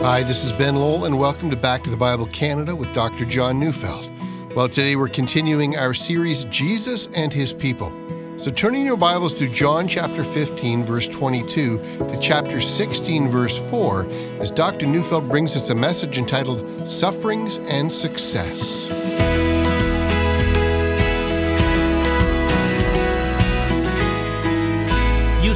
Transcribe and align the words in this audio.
Hi, 0.00 0.22
this 0.22 0.44
is 0.44 0.52
Ben 0.52 0.76
Lowell, 0.76 1.06
and 1.06 1.18
welcome 1.18 1.50
to 1.50 1.56
Back 1.56 1.82
to 1.82 1.90
the 1.90 1.96
Bible 1.96 2.26
Canada 2.26 2.74
with 2.74 2.94
Dr. 2.94 3.24
John 3.24 3.58
Neufeld. 3.58 4.08
Well, 4.54 4.68
today 4.68 4.94
we're 4.94 5.08
continuing 5.08 5.76
our 5.76 5.92
series, 5.92 6.44
Jesus 6.44 7.08
and 7.16 7.32
His 7.32 7.52
People. 7.52 7.90
So, 8.36 8.52
turning 8.52 8.86
your 8.86 8.96
Bibles 8.96 9.34
to 9.34 9.48
John 9.48 9.88
chapter 9.88 10.22
15, 10.22 10.84
verse 10.84 11.08
22, 11.08 11.78
to 11.78 12.18
chapter 12.20 12.60
16, 12.60 13.28
verse 13.28 13.58
4, 13.70 14.06
as 14.38 14.52
Dr. 14.52 14.86
Neufeld 14.86 15.28
brings 15.28 15.56
us 15.56 15.70
a 15.70 15.74
message 15.74 16.16
entitled 16.16 16.88
Sufferings 16.88 17.56
and 17.56 17.92
Success. 17.92 18.97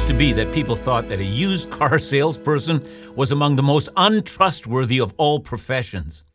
Used 0.03 0.11
to 0.11 0.19
be 0.19 0.33
that 0.33 0.53
people 0.53 0.75
thought 0.75 1.07
that 1.07 1.21
a 1.21 1.23
used 1.23 1.69
car 1.69 1.97
salesperson 1.97 2.85
was 3.15 3.31
among 3.31 3.55
the 3.55 3.63
most 3.63 3.87
untrustworthy 3.95 4.99
of 4.99 5.13
all 5.15 5.39
professions. 5.39 6.25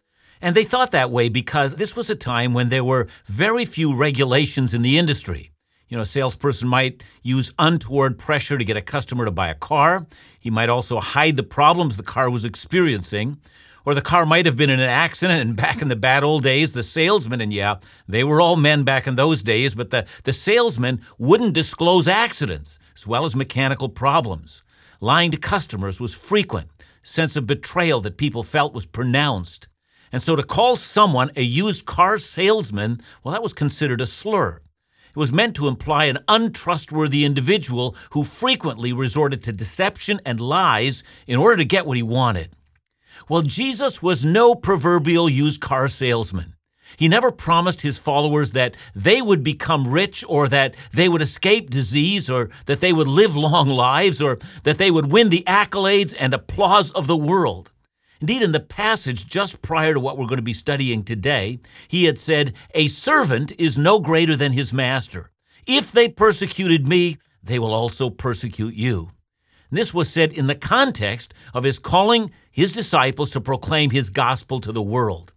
And 0.40 0.56
they 0.56 0.64
thought 0.64 0.92
that 0.92 1.10
way 1.10 1.28
because 1.28 1.74
this 1.74 1.94
was 1.94 2.08
a 2.08 2.16
time 2.16 2.54
when 2.54 2.70
there 2.70 2.82
were 2.82 3.08
very 3.26 3.66
few 3.66 3.94
regulations 3.94 4.72
in 4.72 4.80
the 4.80 4.96
industry. 4.96 5.52
You 5.88 5.98
know, 5.98 6.02
a 6.02 6.06
salesperson 6.06 6.66
might 6.66 7.02
use 7.22 7.52
untoward 7.58 8.18
pressure 8.18 8.56
to 8.56 8.64
get 8.64 8.78
a 8.78 8.80
customer 8.80 9.26
to 9.26 9.30
buy 9.30 9.50
a 9.50 9.54
car. 9.54 10.06
He 10.40 10.48
might 10.48 10.70
also 10.70 10.98
hide 10.98 11.36
the 11.36 11.42
problems 11.42 11.98
the 11.98 12.02
car 12.02 12.30
was 12.30 12.46
experiencing. 12.46 13.36
Or 13.88 13.94
the 13.94 14.02
car 14.02 14.26
might 14.26 14.44
have 14.44 14.58
been 14.58 14.68
in 14.68 14.80
an 14.80 14.90
accident, 14.90 15.40
and 15.40 15.56
back 15.56 15.80
in 15.80 15.88
the 15.88 15.96
bad 15.96 16.22
old 16.22 16.42
days, 16.42 16.74
the 16.74 16.82
salesman, 16.82 17.40
and 17.40 17.50
yeah, 17.50 17.76
they 18.06 18.22
were 18.22 18.38
all 18.38 18.56
men 18.56 18.84
back 18.84 19.06
in 19.06 19.16
those 19.16 19.42
days, 19.42 19.74
but 19.74 19.88
the, 19.88 20.04
the 20.24 20.32
salesman 20.34 21.00
wouldn't 21.16 21.54
disclose 21.54 22.06
accidents 22.06 22.78
as 22.94 23.06
well 23.06 23.24
as 23.24 23.34
mechanical 23.34 23.88
problems. 23.88 24.62
Lying 25.00 25.30
to 25.30 25.38
customers 25.38 26.02
was 26.02 26.12
frequent. 26.12 26.68
Sense 27.02 27.34
of 27.34 27.46
betrayal 27.46 28.02
that 28.02 28.18
people 28.18 28.42
felt 28.42 28.74
was 28.74 28.84
pronounced. 28.84 29.68
And 30.12 30.22
so 30.22 30.36
to 30.36 30.42
call 30.42 30.76
someone 30.76 31.30
a 31.34 31.42
used 31.42 31.86
car 31.86 32.18
salesman, 32.18 33.00
well, 33.24 33.32
that 33.32 33.42
was 33.42 33.54
considered 33.54 34.02
a 34.02 34.06
slur. 34.06 34.60
It 35.08 35.16
was 35.16 35.32
meant 35.32 35.56
to 35.56 35.66
imply 35.66 36.04
an 36.04 36.18
untrustworthy 36.28 37.24
individual 37.24 37.96
who 38.10 38.22
frequently 38.22 38.92
resorted 38.92 39.42
to 39.44 39.52
deception 39.54 40.20
and 40.26 40.42
lies 40.42 41.02
in 41.26 41.38
order 41.38 41.56
to 41.56 41.64
get 41.64 41.86
what 41.86 41.96
he 41.96 42.02
wanted. 42.02 42.50
Well, 43.28 43.42
Jesus 43.42 44.02
was 44.02 44.24
no 44.24 44.54
proverbial 44.54 45.28
used 45.28 45.60
car 45.60 45.86
salesman. 45.88 46.54
He 46.96 47.08
never 47.08 47.30
promised 47.30 47.82
his 47.82 47.98
followers 47.98 48.52
that 48.52 48.74
they 48.94 49.20
would 49.20 49.44
become 49.44 49.86
rich 49.86 50.24
or 50.26 50.48
that 50.48 50.74
they 50.92 51.10
would 51.10 51.20
escape 51.20 51.68
disease 51.68 52.30
or 52.30 52.48
that 52.64 52.80
they 52.80 52.94
would 52.94 53.06
live 53.06 53.36
long 53.48 53.68
lives 53.68 54.22
or 54.22 54.38
that 54.62 54.78
they 54.78 54.90
would 54.90 55.12
win 55.12 55.28
the 55.28 55.44
accolades 55.46 56.14
and 56.18 56.32
applause 56.32 56.90
of 56.92 57.06
the 57.06 57.16
world. 57.16 57.70
Indeed, 58.22 58.42
in 58.42 58.52
the 58.52 58.60
passage 58.60 59.26
just 59.26 59.60
prior 59.60 59.92
to 59.92 60.00
what 60.00 60.16
we're 60.16 60.26
going 60.26 60.38
to 60.38 60.42
be 60.42 60.54
studying 60.54 61.04
today, 61.04 61.60
he 61.86 62.04
had 62.04 62.18
said, 62.18 62.54
A 62.74 62.88
servant 62.88 63.52
is 63.58 63.76
no 63.76 64.00
greater 64.00 64.34
than 64.34 64.52
his 64.52 64.72
master. 64.72 65.30
If 65.66 65.92
they 65.92 66.08
persecuted 66.08 66.88
me, 66.88 67.18
they 67.42 67.58
will 67.58 67.74
also 67.74 68.08
persecute 68.08 68.74
you. 68.74 69.10
This 69.70 69.92
was 69.92 70.08
said 70.08 70.32
in 70.32 70.46
the 70.46 70.54
context 70.54 71.34
of 71.52 71.64
his 71.64 71.78
calling 71.78 72.30
his 72.50 72.72
disciples 72.72 73.30
to 73.30 73.40
proclaim 73.40 73.90
his 73.90 74.10
gospel 74.10 74.60
to 74.60 74.72
the 74.72 74.82
world. 74.82 75.32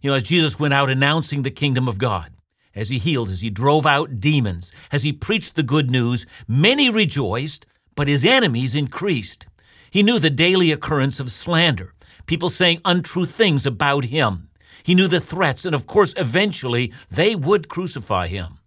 You 0.00 0.10
know, 0.10 0.16
as 0.16 0.22
Jesus 0.22 0.58
went 0.58 0.74
out 0.74 0.90
announcing 0.90 1.42
the 1.42 1.50
kingdom 1.50 1.88
of 1.88 1.98
God, 1.98 2.32
as 2.74 2.88
he 2.88 2.98
healed, 2.98 3.28
as 3.28 3.40
he 3.40 3.50
drove 3.50 3.86
out 3.86 4.20
demons, 4.20 4.72
as 4.90 5.02
he 5.02 5.12
preached 5.12 5.56
the 5.56 5.62
good 5.62 5.90
news, 5.90 6.26
many 6.48 6.88
rejoiced, 6.88 7.66
but 7.94 8.08
his 8.08 8.24
enemies 8.24 8.74
increased. 8.74 9.46
He 9.90 10.02
knew 10.02 10.18
the 10.18 10.30
daily 10.30 10.72
occurrence 10.72 11.20
of 11.20 11.30
slander, 11.30 11.92
people 12.26 12.50
saying 12.50 12.80
untrue 12.84 13.26
things 13.26 13.66
about 13.66 14.06
him. 14.06 14.48
He 14.82 14.94
knew 14.94 15.06
the 15.06 15.20
threats, 15.20 15.64
and 15.64 15.74
of 15.74 15.86
course, 15.86 16.14
eventually, 16.16 16.92
they 17.10 17.34
would 17.34 17.68
crucify 17.68 18.28
him. 18.28 18.58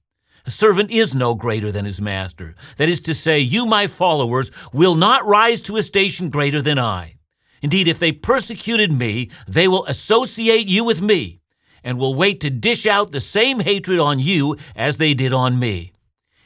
A 0.46 0.52
servant 0.52 0.92
is 0.92 1.16
no 1.16 1.34
greater 1.34 1.72
than 1.72 1.86
his 1.86 2.00
master. 2.00 2.56
That 2.78 2.88
is 2.88 3.02
to 3.02 3.16
say, 3.16 3.40
you, 3.40 3.66
my 3.66 3.88
followers, 3.88 4.52
will 4.72 4.94
not 4.94 5.26
rise 5.26 5.60
to 5.64 5.78
a 5.78 5.82
station 5.82 6.30
greater 6.30 6.62
than 6.62 6.78
I. 6.78 7.16
Indeed, 7.64 7.88
if 7.88 7.98
they 7.98 8.12
persecuted 8.12 8.92
me, 8.92 9.32
they 9.48 9.68
will 9.68 9.86
associate 9.88 10.68
you 10.68 10.84
with 10.84 11.02
me 11.02 11.40
and 11.84 11.98
will 11.98 12.14
wait 12.14 12.40
to 12.42 12.52
dish 12.52 12.86
out 12.86 13.12
the 13.12 13.20
same 13.20 13.60
hatred 13.60 14.00
on 14.00 14.20
you 14.20 14.56
as 14.76 14.98
they 14.98 15.16
did 15.16 15.34
on 15.34 15.58
me. 15.58 15.94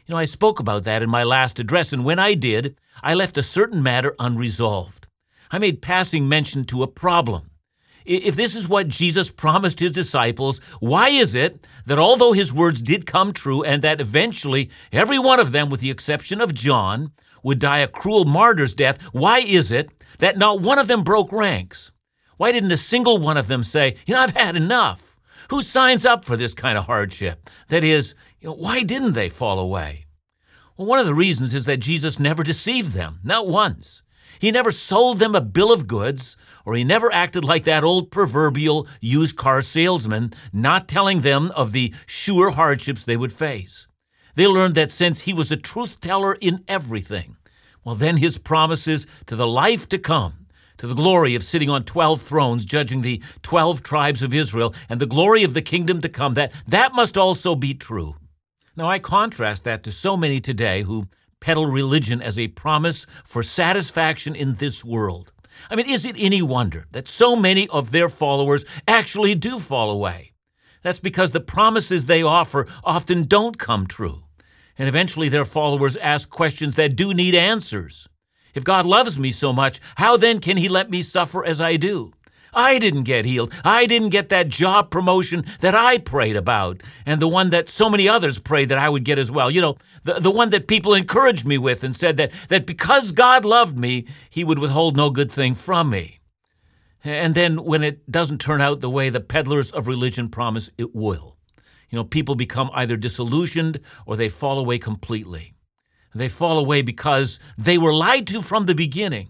You 0.06 0.14
know, 0.14 0.18
I 0.18 0.26
spoke 0.26 0.60
about 0.62 0.86
that 0.86 1.04
in 1.04 1.10
my 1.10 1.24
last 1.24 1.60
address, 1.60 1.92
and 1.92 2.06
when 2.06 2.20
I 2.20 2.36
did, 2.36 2.78
I 3.04 3.14
left 3.14 3.38
a 3.38 3.44
certain 3.44 3.84
matter 3.84 4.16
unresolved. 4.18 5.08
I 5.52 5.60
made 5.60 5.82
passing 5.82 6.30
mention 6.30 6.64
to 6.66 6.84
a 6.84 6.88
problem. 6.88 7.49
If 8.06 8.36
this 8.36 8.56
is 8.56 8.68
what 8.68 8.88
Jesus 8.88 9.32
promised 9.32 9.80
his 9.80 9.92
disciples, 9.92 10.60
why 10.80 11.10
is 11.10 11.36
it 11.36 11.68
that 11.86 12.00
although 12.00 12.34
his 12.34 12.54
words 12.54 12.82
did 12.82 13.06
come 13.06 13.34
true 13.34 13.64
and 13.64 13.82
that 13.82 14.02
eventually 14.02 14.70
every 14.92 15.20
one 15.20 15.40
of 15.40 15.52
them, 15.52 15.70
with 15.70 15.82
the 15.82 15.92
exception 15.92 16.42
of 16.42 16.54
John, 16.54 17.12
would 17.44 17.60
die 17.60 17.80
a 17.80 17.88
cruel 17.88 18.26
martyr's 18.26 18.74
death, 18.74 19.02
why 19.12 19.40
is 19.40 19.72
it 19.72 19.90
that 20.20 20.38
not 20.38 20.62
one 20.62 20.80
of 20.80 20.88
them 20.88 21.04
broke 21.04 21.32
ranks? 21.32 21.92
Why 22.38 22.52
didn't 22.52 22.72
a 22.72 22.78
single 22.78 23.18
one 23.18 23.38
of 23.38 23.48
them 23.48 23.64
say, 23.64 23.98
You 24.06 24.16
know, 24.16 24.22
I've 24.22 24.36
had 24.36 24.56
enough? 24.56 25.20
Who 25.50 25.62
signs 25.62 26.06
up 26.06 26.26
for 26.26 26.38
this 26.38 26.54
kind 26.54 26.78
of 26.78 26.86
hardship? 26.86 27.50
That 27.70 27.84
is, 27.84 28.16
you 28.40 28.50
know, 28.50 28.56
why 28.56 28.84
didn't 28.84 29.14
they 29.14 29.30
fall 29.30 29.60
away? 29.60 30.06
Well, 30.78 30.88
one 30.88 31.00
of 31.00 31.06
the 31.06 31.14
reasons 31.14 31.54
is 31.54 31.66
that 31.66 31.78
Jesus 31.78 32.20
never 32.20 32.44
deceived 32.44 32.94
them, 32.94 33.20
not 33.24 33.48
once. 33.48 34.04
He 34.40 34.52
never 34.52 34.72
sold 34.72 35.20
them 35.20 35.36
a 35.36 35.42
bill 35.42 35.72
of 35.72 35.86
goods, 35.86 36.38
or 36.66 36.74
he 36.74 36.84
never 36.86 37.14
acted 37.14 37.44
like 37.44 37.66
that 37.66 37.84
old 37.84 38.10
proverbial 38.10 38.88
used 39.02 39.36
car 39.36 39.62
salesman, 39.62 40.34
not 40.54 40.88
telling 40.88 41.20
them 41.20 41.52
of 41.52 41.74
the 41.74 41.94
sure 42.06 42.52
hardships 42.52 43.04
they 43.04 43.18
would 43.18 43.34
face. 43.34 43.88
They 44.36 44.48
learned 44.48 44.76
that 44.76 44.92
since 44.92 45.22
he 45.22 45.34
was 45.34 45.52
a 45.52 45.58
truth 45.58 46.00
teller 46.00 46.36
in 46.40 46.64
everything, 46.68 47.36
well, 47.84 47.96
then 47.96 48.18
his 48.18 48.38
promises 48.38 49.06
to 49.26 49.36
the 49.36 49.48
life 49.48 49.90
to 49.90 49.98
come, 49.98 50.48
to 50.78 50.88
the 50.88 50.96
glory 50.96 51.36
of 51.36 51.44
sitting 51.44 51.70
on 51.70 51.84
12 51.84 52.22
thrones 52.22 52.64
judging 52.64 53.02
the 53.02 53.22
12 53.42 53.84
tribes 53.84 54.24
of 54.24 54.34
Israel, 54.34 54.74
and 54.88 55.02
the 55.02 55.06
glory 55.06 55.44
of 55.44 55.54
the 55.54 55.62
kingdom 55.62 56.00
to 56.00 56.08
come, 56.08 56.36
that, 56.36 56.54
that 56.68 56.94
must 56.94 57.18
also 57.18 57.56
be 57.56 57.74
true. 57.74 58.16
Now, 58.78 58.90
I 58.90 59.00
contrast 59.00 59.66
that 59.66 59.84
to 59.84 59.92
so 59.92 60.16
many 60.16 60.40
today 60.40 60.84
who 60.84 61.10
peddle 61.40 61.68
religion 61.68 62.22
as 62.22 62.38
a 62.38 62.50
promise 62.50 63.06
for 63.24 63.44
satisfaction 63.44 64.36
in 64.36 64.56
this 64.56 64.84
world. 64.84 65.32
I 65.70 65.76
mean, 65.76 65.90
is 65.90 66.06
it 66.06 66.16
any 66.18 66.42
wonder 66.42 66.86
that 66.92 67.08
so 67.08 67.36
many 67.36 67.68
of 67.70 67.92
their 67.92 68.10
followers 68.10 68.66
actually 68.88 69.36
do 69.36 69.60
fall 69.60 69.92
away? 69.92 70.34
That's 70.82 71.00
because 71.00 71.32
the 71.32 71.42
promises 71.42 72.06
they 72.06 72.24
offer 72.24 72.68
often 72.84 73.24
don't 73.26 73.58
come 73.58 73.86
true. 73.86 74.24
And 74.78 74.88
eventually 74.88 75.28
their 75.28 75.46
followers 75.46 75.98
ask 75.98 76.30
questions 76.30 76.76
that 76.76 76.96
do 76.96 77.14
need 77.14 77.36
answers. 77.36 78.08
If 78.54 78.64
God 78.64 78.86
loves 78.86 79.20
me 79.20 79.32
so 79.32 79.52
much, 79.52 79.80
how 79.96 80.18
then 80.18 80.40
can 80.40 80.58
He 80.58 80.70
let 80.70 80.90
me 80.90 81.02
suffer 81.02 81.46
as 81.46 81.60
I 81.60 81.76
do? 81.76 82.14
I 82.54 82.80
didn't 82.80 83.04
get 83.04 83.26
healed. 83.26 83.54
I 83.64 83.86
didn't 83.86 84.10
get 84.10 84.30
that 84.30 84.50
job 84.50 84.90
promotion 84.90 85.46
that 85.60 85.76
I 85.76 85.98
prayed 85.98 86.36
about, 86.36 86.82
and 87.06 87.22
the 87.22 87.28
one 87.28 87.50
that 87.52 87.70
so 87.70 87.90
many 87.90 88.08
others 88.08 88.40
prayed 88.40 88.70
that 88.70 88.78
I 88.78 88.90
would 88.90 89.04
get 89.04 89.20
as 89.20 89.32
well. 89.32 89.52
You 89.52 89.62
know, 89.62 89.78
the, 90.04 90.14
the 90.16 90.32
one 90.32 90.50
that 90.52 90.68
people 90.68 90.94
encouraged 90.94 91.46
me 91.46 91.58
with 91.58 91.84
and 91.84 91.96
said 91.96 92.18
that, 92.18 92.32
that 92.50 92.66
because 92.66 93.12
God 93.12 93.46
loved 93.46 93.78
me, 93.78 94.06
He 94.30 94.44
would 94.44 94.60
withhold 94.60 94.98
no 94.98 95.10
good 95.10 95.32
thing 95.32 95.54
from 95.54 95.90
me. 95.90 96.20
And 97.04 97.34
then 97.34 97.64
when 97.64 97.84
it 97.84 98.12
doesn't 98.12 98.42
turn 98.42 98.62
out 98.62 98.82
the 98.82 98.90
way 98.90 99.10
the 99.10 99.22
peddlers 99.22 99.72
of 99.72 99.88
religion 99.88 100.30
promise 100.30 100.70
it 100.78 100.94
will, 100.94 101.38
you 101.90 101.96
know, 101.96 102.04
people 102.04 102.36
become 102.36 102.70
either 102.74 102.98
disillusioned 102.98 103.80
or 104.06 104.16
they 104.16 104.30
fall 104.30 104.60
away 104.60 104.78
completely. 104.78 105.54
They 106.14 106.30
fall 106.30 106.60
away 106.60 106.82
because 106.82 107.40
they 107.58 107.78
were 107.78 107.94
lied 107.94 108.28
to 108.28 108.42
from 108.42 108.66
the 108.66 108.76
beginning. 108.76 109.30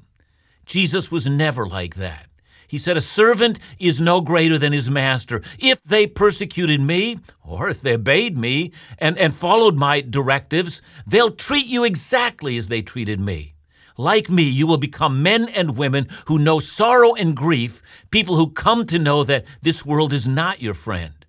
Jesus 0.66 1.12
was 1.12 1.28
never 1.28 1.68
like 1.68 1.96
that. 1.96 2.29
He 2.70 2.78
said, 2.78 2.98
A 2.98 3.02
servant 3.02 3.60
is 3.80 4.00
no 4.00 4.22
greater 4.22 4.60
than 4.60 4.74
his 4.74 4.92
master. 4.92 5.42
If 5.58 5.84
they 5.84 6.06
persecuted 6.06 6.80
me, 6.80 7.18
or 7.44 7.68
if 7.68 7.82
they 7.82 7.96
obeyed 7.96 8.38
me 8.38 8.72
and, 9.00 9.18
and 9.18 9.34
followed 9.34 9.76
my 9.76 10.02
directives, 10.02 10.84
they'll 11.08 11.32
treat 11.32 11.66
you 11.66 11.84
exactly 11.84 12.58
as 12.58 12.68
they 12.68 12.84
treated 12.84 13.20
me. 13.20 13.56
Like 13.98 14.30
me, 14.30 14.44
you 14.44 14.68
will 14.68 14.78
become 14.78 15.24
men 15.24 15.50
and 15.50 15.78
women 15.78 16.08
who 16.28 16.38
know 16.38 16.60
sorrow 16.60 17.16
and 17.16 17.36
grief, 17.36 17.82
people 18.12 18.36
who 18.36 18.52
come 18.52 18.86
to 18.86 19.00
know 19.00 19.24
that 19.24 19.46
this 19.64 19.84
world 19.84 20.14
is 20.14 20.28
not 20.28 20.62
your 20.62 20.76
friend. 20.76 21.26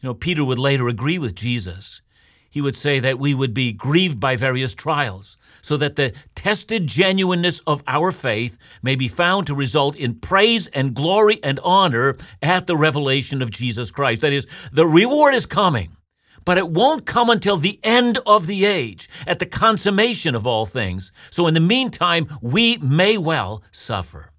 You 0.00 0.08
know, 0.08 0.14
Peter 0.14 0.42
would 0.42 0.58
later 0.58 0.88
agree 0.88 1.18
with 1.18 1.34
Jesus. 1.34 2.00
He 2.48 2.62
would 2.62 2.76
say 2.76 3.00
that 3.00 3.18
we 3.18 3.34
would 3.34 3.52
be 3.52 3.74
grieved 3.74 4.18
by 4.18 4.36
various 4.36 4.72
trials, 4.72 5.36
so 5.62 5.76
that 5.76 5.96
the 5.96 6.12
tested 6.34 6.86
genuineness 6.86 7.60
of 7.66 7.82
our 7.86 8.12
faith 8.12 8.58
may 8.82 8.96
be 8.96 9.08
found 9.08 9.46
to 9.46 9.54
result 9.54 9.96
in 9.96 10.14
praise 10.14 10.66
and 10.68 10.94
glory 10.94 11.38
and 11.42 11.60
honor 11.60 12.16
at 12.42 12.66
the 12.66 12.76
revelation 12.76 13.42
of 13.42 13.50
Jesus 13.50 13.90
Christ. 13.90 14.22
That 14.22 14.32
is, 14.32 14.46
the 14.72 14.86
reward 14.86 15.34
is 15.34 15.46
coming, 15.46 15.96
but 16.44 16.58
it 16.58 16.70
won't 16.70 17.06
come 17.06 17.30
until 17.30 17.56
the 17.56 17.78
end 17.82 18.18
of 18.26 18.46
the 18.46 18.64
age, 18.64 19.08
at 19.26 19.38
the 19.38 19.46
consummation 19.46 20.34
of 20.34 20.46
all 20.46 20.66
things. 20.66 21.12
So 21.30 21.46
in 21.46 21.54
the 21.54 21.60
meantime, 21.60 22.28
we 22.40 22.76
may 22.78 23.18
well 23.18 23.62
suffer. 23.70 24.30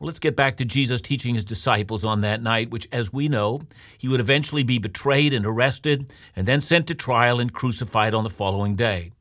Let's 0.00 0.18
get 0.18 0.36
back 0.36 0.56
to 0.58 0.66
Jesus 0.66 1.00
teaching 1.00 1.34
his 1.34 1.46
disciples 1.46 2.04
on 2.04 2.20
that 2.20 2.42
night, 2.42 2.70
which, 2.70 2.86
as 2.92 3.12
we 3.12 3.28
know, 3.28 3.62
he 3.96 4.08
would 4.08 4.20
eventually 4.20 4.62
be 4.62 4.78
betrayed 4.78 5.32
and 5.32 5.46
arrested 5.46 6.12
and 6.36 6.46
then 6.46 6.60
sent 6.60 6.88
to 6.88 6.94
trial 6.94 7.40
and 7.40 7.52
crucified 7.52 8.12
on 8.12 8.22
the 8.22 8.28
following 8.30 8.76
day. 8.76 9.12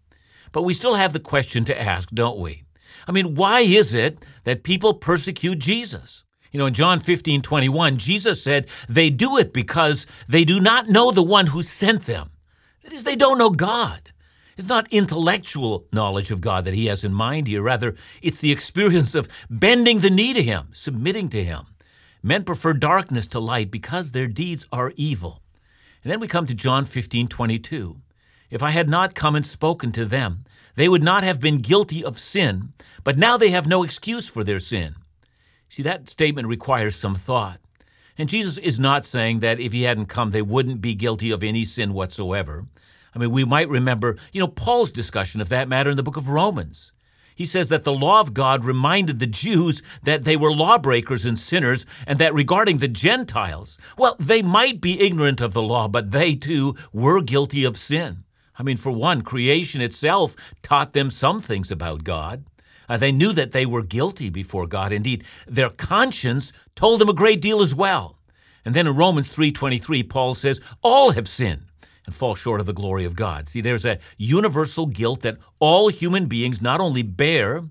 But 0.53 0.61
we 0.61 0.73
still 0.73 0.94
have 0.94 1.11
the 1.11 1.19
question 1.19 1.65
to 1.65 1.81
ask, 1.81 2.09
don't 2.11 2.39
we? 2.39 2.63
I 3.05 3.11
mean, 3.11 3.35
why 3.35 3.59
is 3.59 3.94
it 3.94 4.25
that 4.45 4.63
people 4.63 4.94
persecute 4.94 5.59
Jesus? 5.59 6.23
You 6.53 6.59
know, 6.59 6.67
in 6.67 6.73
John 6.73 7.00
15, 7.00 7.41
21, 7.41 7.97
Jesus 7.97 8.41
said, 8.41 8.69
They 8.88 9.09
do 9.09 9.38
it 9.38 9.51
because 9.51 10.05
they 10.29 10.45
do 10.45 10.61
not 10.61 10.88
know 10.88 11.11
the 11.11 11.23
one 11.23 11.47
who 11.47 11.63
sent 11.63 12.05
them. 12.05 12.29
That 12.83 12.94
is, 12.94 13.03
they 13.03 13.15
don't 13.15 13.39
know 13.39 13.50
God. 13.50 14.11
It's 14.55 14.67
not 14.67 14.88
intellectual 14.91 15.88
knowledge 15.91 16.29
of 16.29 16.39
God 16.39 16.65
that 16.65 16.75
he 16.75 16.85
has 16.85 17.03
in 17.03 17.13
mind 17.13 17.47
here. 17.47 17.63
Rather, 17.63 17.95
it's 18.21 18.38
the 18.38 18.51
experience 18.51 19.15
of 19.15 19.27
bending 19.50 20.00
the 20.00 20.11
knee 20.11 20.33
to 20.33 20.44
him, 20.44 20.69
submitting 20.73 21.29
to 21.29 21.44
him. 21.44 21.65
Men 22.21 22.44
prefer 22.44 22.73
darkness 22.73 23.25
to 23.27 23.39
light 23.39 23.71
because 23.71 24.11
their 24.11 24.27
deeds 24.27 24.67
are 24.71 24.94
evil. 24.95 25.41
And 26.03 26.11
then 26.11 26.19
we 26.19 26.27
come 26.27 26.45
to 26.45 26.53
John 26.53 26.85
15, 26.85 27.27
22. 27.27 28.02
If 28.53 28.61
I 28.61 28.69
had 28.69 28.88
not 28.88 29.15
come 29.15 29.35
and 29.35 29.44
spoken 29.44 29.91
to 29.94 30.05
them, 30.05 30.44
they 30.75 30.88
would 30.88 31.01
not 31.01 31.23
have 31.23 31.39
been 31.39 31.57
guilty 31.57 32.03
of 32.03 32.19
sin, 32.19 32.73
but 33.03 33.17
now 33.17 33.35
they 33.35 33.50
have 33.50 33.65
no 33.65 33.81
excuse 33.81 34.29
for 34.29 34.44
their 34.44 34.59
sin. 34.59 34.94
See, 35.69 35.81
that 35.81 36.07
statement 36.07 36.47
requires 36.47 36.95
some 36.95 37.15
thought. 37.15 37.59
And 38.15 38.29
Jesus 38.29 38.59
is 38.59 38.79
not 38.79 39.05
saying 39.05 39.39
that 39.39 39.59
if 39.59 39.73
he 39.73 39.83
hadn't 39.83 40.05
come, 40.05 40.29
they 40.29 40.44
wouldn't 40.44 40.81
be 40.81 40.94
guilty 40.94 41.31
of 41.31 41.41
any 41.41 41.65
sin 41.65 41.95
whatsoever. 41.95 42.67
I 43.15 43.17
mean, 43.17 43.31
we 43.31 43.44
might 43.44 43.69
remember, 43.69 44.17
you 44.31 44.39
know, 44.39 44.47
Paul's 44.47 44.91
discussion 44.91 45.41
of 45.41 45.50
that 45.50 45.67
matter 45.67 45.89
in 45.89 45.97
the 45.97 46.03
book 46.03 46.15
of 46.15 46.29
Romans. 46.29 46.94
He 47.33 47.47
says 47.47 47.69
that 47.69 47.85
the 47.85 47.91
law 47.91 48.19
of 48.19 48.35
God 48.35 48.63
reminded 48.63 49.19
the 49.19 49.25
Jews 49.25 49.81
that 50.03 50.25
they 50.25 50.38
were 50.38 50.53
lawbreakers 50.53 51.25
and 51.25 51.39
sinners, 51.39 51.88
and 52.05 52.19
that 52.19 52.35
regarding 52.35 52.77
the 52.77 52.88
Gentiles, 52.88 53.79
well, 53.97 54.15
they 54.19 54.44
might 54.44 54.79
be 54.79 55.01
ignorant 55.01 55.41
of 55.41 55.53
the 55.53 55.63
law, 55.63 55.88
but 55.88 56.11
they 56.11 56.35
too 56.35 56.75
were 56.91 57.19
guilty 57.19 57.63
of 57.63 57.77
sin. 57.77 58.25
I 58.57 58.63
mean, 58.63 58.77
for 58.77 58.91
one, 58.91 59.21
creation 59.21 59.81
itself 59.81 60.35
taught 60.61 60.94
them 60.94 61.09
some 61.09 61.39
things 61.39 61.71
about 61.71 62.03
God. 62.03 62.45
Uh, 62.88 62.97
they 62.97 63.11
knew 63.11 63.31
that 63.33 63.51
they 63.51 63.65
were 63.65 63.81
guilty 63.81 64.29
before 64.29 64.67
God. 64.67 64.91
Indeed, 64.91 65.23
their 65.47 65.69
conscience 65.69 66.51
told 66.75 67.01
them 67.01 67.09
a 67.09 67.13
great 67.13 67.41
deal 67.41 67.61
as 67.61 67.73
well. 67.73 68.17
And 68.65 68.75
then 68.75 68.88
in 68.88 68.95
Romans 68.95 69.27
3:23, 69.27 70.03
Paul 70.03 70.35
says, 70.35 70.61
"All 70.81 71.11
have 71.11 71.27
sinned 71.27 71.65
and 72.05 72.13
fall 72.13 72.35
short 72.35 72.59
of 72.59 72.65
the 72.65 72.73
glory 72.73 73.05
of 73.05 73.15
God." 73.15 73.47
See, 73.47 73.61
there's 73.61 73.85
a 73.85 74.00
universal 74.17 74.85
guilt 74.85 75.21
that 75.21 75.38
all 75.59 75.89
human 75.89 76.27
beings 76.27 76.61
not 76.61 76.79
only 76.79 77.03
bear, 77.03 77.63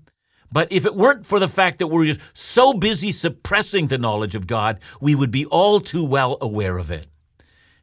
but 0.51 0.67
if 0.71 0.85
it 0.85 0.95
weren't 0.95 1.25
for 1.25 1.39
the 1.39 1.47
fact 1.47 1.79
that 1.79 1.87
we're 1.87 2.05
just 2.05 2.19
so 2.33 2.73
busy 2.73 3.11
suppressing 3.11 3.87
the 3.87 3.97
knowledge 3.97 4.35
of 4.35 4.45
God, 4.45 4.79
we 5.01 5.15
would 5.15 5.31
be 5.31 5.45
all 5.45 5.79
too 5.79 6.03
well 6.03 6.37
aware 6.41 6.77
of 6.77 6.91
it. 6.91 7.07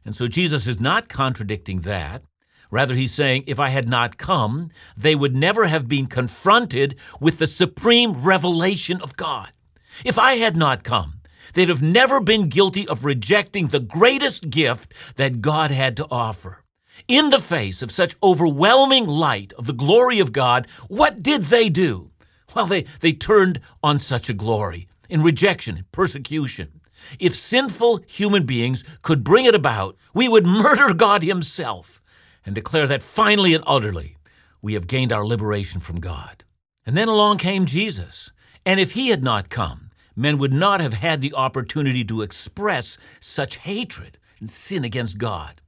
And 0.05 0.15
so 0.15 0.27
Jesus 0.27 0.67
is 0.67 0.79
not 0.79 1.09
contradicting 1.09 1.81
that. 1.81 2.23
Rather, 2.71 2.95
he's 2.95 3.13
saying, 3.13 3.43
if 3.47 3.59
I 3.59 3.67
had 3.67 3.87
not 3.89 4.17
come, 4.17 4.71
they 4.95 5.13
would 5.13 5.35
never 5.35 5.67
have 5.67 5.89
been 5.89 6.07
confronted 6.07 6.95
with 7.19 7.37
the 7.37 7.45
supreme 7.45 8.13
revelation 8.13 9.01
of 9.01 9.17
God. 9.17 9.51
If 10.05 10.17
I 10.17 10.35
had 10.35 10.55
not 10.55 10.85
come, 10.85 11.19
they'd 11.53 11.67
have 11.67 11.83
never 11.83 12.21
been 12.21 12.47
guilty 12.47 12.87
of 12.87 13.03
rejecting 13.03 13.67
the 13.67 13.81
greatest 13.81 14.49
gift 14.49 14.93
that 15.17 15.41
God 15.41 15.71
had 15.71 15.97
to 15.97 16.07
offer. 16.09 16.63
In 17.09 17.29
the 17.29 17.39
face 17.39 17.81
of 17.81 17.91
such 17.91 18.15
overwhelming 18.23 19.05
light 19.05 19.51
of 19.57 19.67
the 19.67 19.73
glory 19.73 20.19
of 20.21 20.31
God, 20.31 20.65
what 20.87 21.21
did 21.21 21.43
they 21.43 21.67
do? 21.67 22.11
Well, 22.55 22.67
they, 22.67 22.85
they 23.01 23.11
turned 23.11 23.59
on 23.83 23.99
such 23.99 24.29
a 24.29 24.33
glory 24.33 24.87
in 25.09 25.21
rejection 25.21 25.77
and 25.77 25.91
persecution. 25.91 26.79
If 27.19 27.35
sinful 27.35 28.01
human 28.07 28.45
beings 28.45 28.83
could 29.01 29.23
bring 29.23 29.45
it 29.45 29.55
about, 29.55 29.97
we 30.13 30.29
would 30.29 30.45
murder 30.63 30.93
God 30.93 31.23
Himself 31.23 32.00
and 32.45 32.55
declare 32.55 32.87
that 32.87 33.03
finally 33.03 33.53
and 33.53 33.63
utterly 33.67 34.17
we 34.61 34.73
have 34.73 34.87
gained 34.87 35.11
our 35.11 35.25
liberation 35.25 35.79
from 35.79 35.99
God. 35.99 36.43
And 36.85 36.97
then 36.97 37.07
along 37.07 37.37
came 37.37 37.65
Jesus. 37.65 38.31
And 38.65 38.79
if 38.79 38.93
he 38.93 39.09
had 39.09 39.23
not 39.23 39.49
come, 39.49 39.91
men 40.15 40.37
would 40.37 40.53
not 40.53 40.81
have 40.81 40.93
had 40.93 41.21
the 41.21 41.33
opportunity 41.33 42.03
to 42.05 42.21
express 42.21 42.97
such 43.19 43.57
hatred 43.57 44.17
and 44.39 44.49
sin 44.49 44.83
against 44.83 45.17
God. 45.17 45.61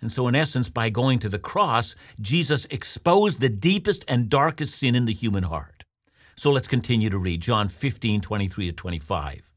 And 0.00 0.10
so, 0.10 0.26
in 0.26 0.34
essence, 0.34 0.68
by 0.68 0.90
going 0.90 1.20
to 1.20 1.28
the 1.28 1.38
cross, 1.38 1.94
Jesus 2.20 2.66
exposed 2.70 3.40
the 3.40 3.48
deepest 3.48 4.04
and 4.08 4.28
darkest 4.28 4.74
sin 4.74 4.96
in 4.96 5.04
the 5.04 5.12
human 5.12 5.44
heart. 5.44 5.84
So 6.34 6.50
let's 6.50 6.66
continue 6.66 7.08
to 7.10 7.18
read 7.18 7.40
John 7.40 7.68
15, 7.68 8.20
23 8.20 8.66
to 8.66 8.72
25. 8.72 9.52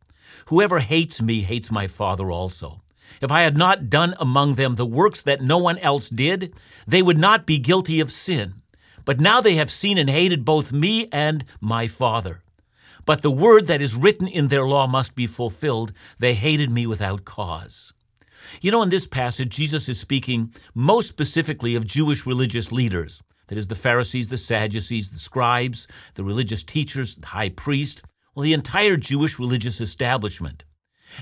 Whoever 0.47 0.79
hates 0.79 1.19
me 1.21 1.41
hates 1.41 1.71
my 1.71 1.87
Father 1.87 2.29
also. 2.29 2.83
If 3.21 3.31
I 3.31 3.41
had 3.41 3.57
not 3.57 3.89
done 3.89 4.13
among 4.19 4.53
them 4.53 4.75
the 4.75 4.85
works 4.85 5.21
that 5.21 5.41
no 5.41 5.57
one 5.57 5.77
else 5.79 6.09
did, 6.09 6.53
they 6.87 7.01
would 7.01 7.17
not 7.17 7.45
be 7.45 7.57
guilty 7.57 7.99
of 7.99 8.11
sin. 8.11 8.61
But 9.05 9.19
now 9.19 9.39
they 9.41 9.55
have 9.55 9.71
seen 9.71 9.97
and 9.97 10.09
hated 10.09 10.45
both 10.45 10.73
me 10.73 11.07
and 11.11 11.45
my 11.61 11.87
Father. 11.87 12.43
But 13.05 13.21
the 13.21 13.31
word 13.31 13.67
that 13.67 13.81
is 13.81 13.95
written 13.95 14.27
in 14.27 14.47
their 14.47 14.65
law 14.65 14.87
must 14.87 15.15
be 15.15 15.27
fulfilled. 15.27 15.93
They 16.17 16.33
hated 16.33 16.71
me 16.71 16.87
without 16.87 17.23
cause. 17.23 17.93
You 18.61 18.71
know, 18.71 18.81
in 18.81 18.89
this 18.89 19.07
passage, 19.07 19.49
Jesus 19.49 19.87
is 19.87 19.99
speaking 19.99 20.53
most 20.73 21.07
specifically 21.07 21.75
of 21.75 21.85
Jewish 21.85 22.25
religious 22.25 22.71
leaders. 22.71 23.21
That 23.47 23.57
is, 23.59 23.67
the 23.67 23.75
Pharisees, 23.75 24.29
the 24.29 24.37
Sadducees, 24.37 25.11
the 25.11 25.19
scribes, 25.19 25.87
the 26.15 26.23
religious 26.23 26.63
teachers, 26.63 27.15
the 27.15 27.27
high 27.27 27.49
priest, 27.49 28.01
well, 28.33 28.43
the 28.43 28.53
entire 28.53 28.97
Jewish 28.97 29.37
religious 29.37 29.79
establishment. 29.79 30.63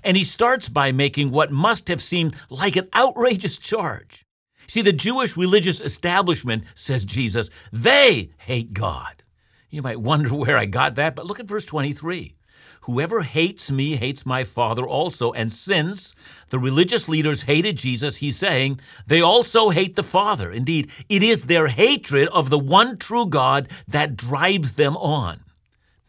And 0.04 0.16
he 0.16 0.24
starts 0.24 0.70
by 0.70 0.92
making 0.92 1.32
what 1.32 1.52
must 1.52 1.88
have 1.88 2.02
seemed 2.02 2.36
like 2.50 2.76
an 2.76 2.88
outrageous 2.96 3.58
charge. 3.58 4.26
See, 4.68 4.82
the 4.82 4.94
Jewish 4.94 5.36
religious 5.36 5.82
establishment, 5.82 6.64
says 6.74 7.04
Jesus, 7.04 7.50
they 7.72 8.32
hate 8.38 8.74
God. 8.74 9.24
You 9.70 9.82
might 9.82 10.02
wonder 10.02 10.34
where 10.36 10.58
I 10.58 10.66
got 10.66 10.96
that, 10.96 11.16
but 11.16 11.26
look 11.26 11.40
at 11.40 11.48
verse 11.48 11.66
23. 11.66 12.36
Whoever 12.82 13.22
hates 13.22 13.72
me 13.72 13.96
hates 13.96 14.26
my 14.26 14.44
Father 14.44 14.86
also. 14.86 15.32
And 15.32 15.52
since 15.52 16.14
the 16.50 16.60
religious 16.60 17.08
leaders 17.08 17.44
hated 17.44 17.78
Jesus, 17.78 18.18
he's 18.18 18.38
saying 18.38 18.80
they 19.08 19.22
also 19.22 19.70
hate 19.70 19.96
the 19.96 20.04
Father. 20.04 20.52
Indeed, 20.52 20.92
it 21.08 21.24
is 21.24 21.44
their 21.44 21.68
hatred 21.68 22.28
of 22.30 22.50
the 22.50 22.60
one 22.60 22.98
true 22.98 23.26
God 23.26 23.70
that 23.88 24.18
drives 24.18 24.76
them 24.76 24.98
on. 24.98 25.40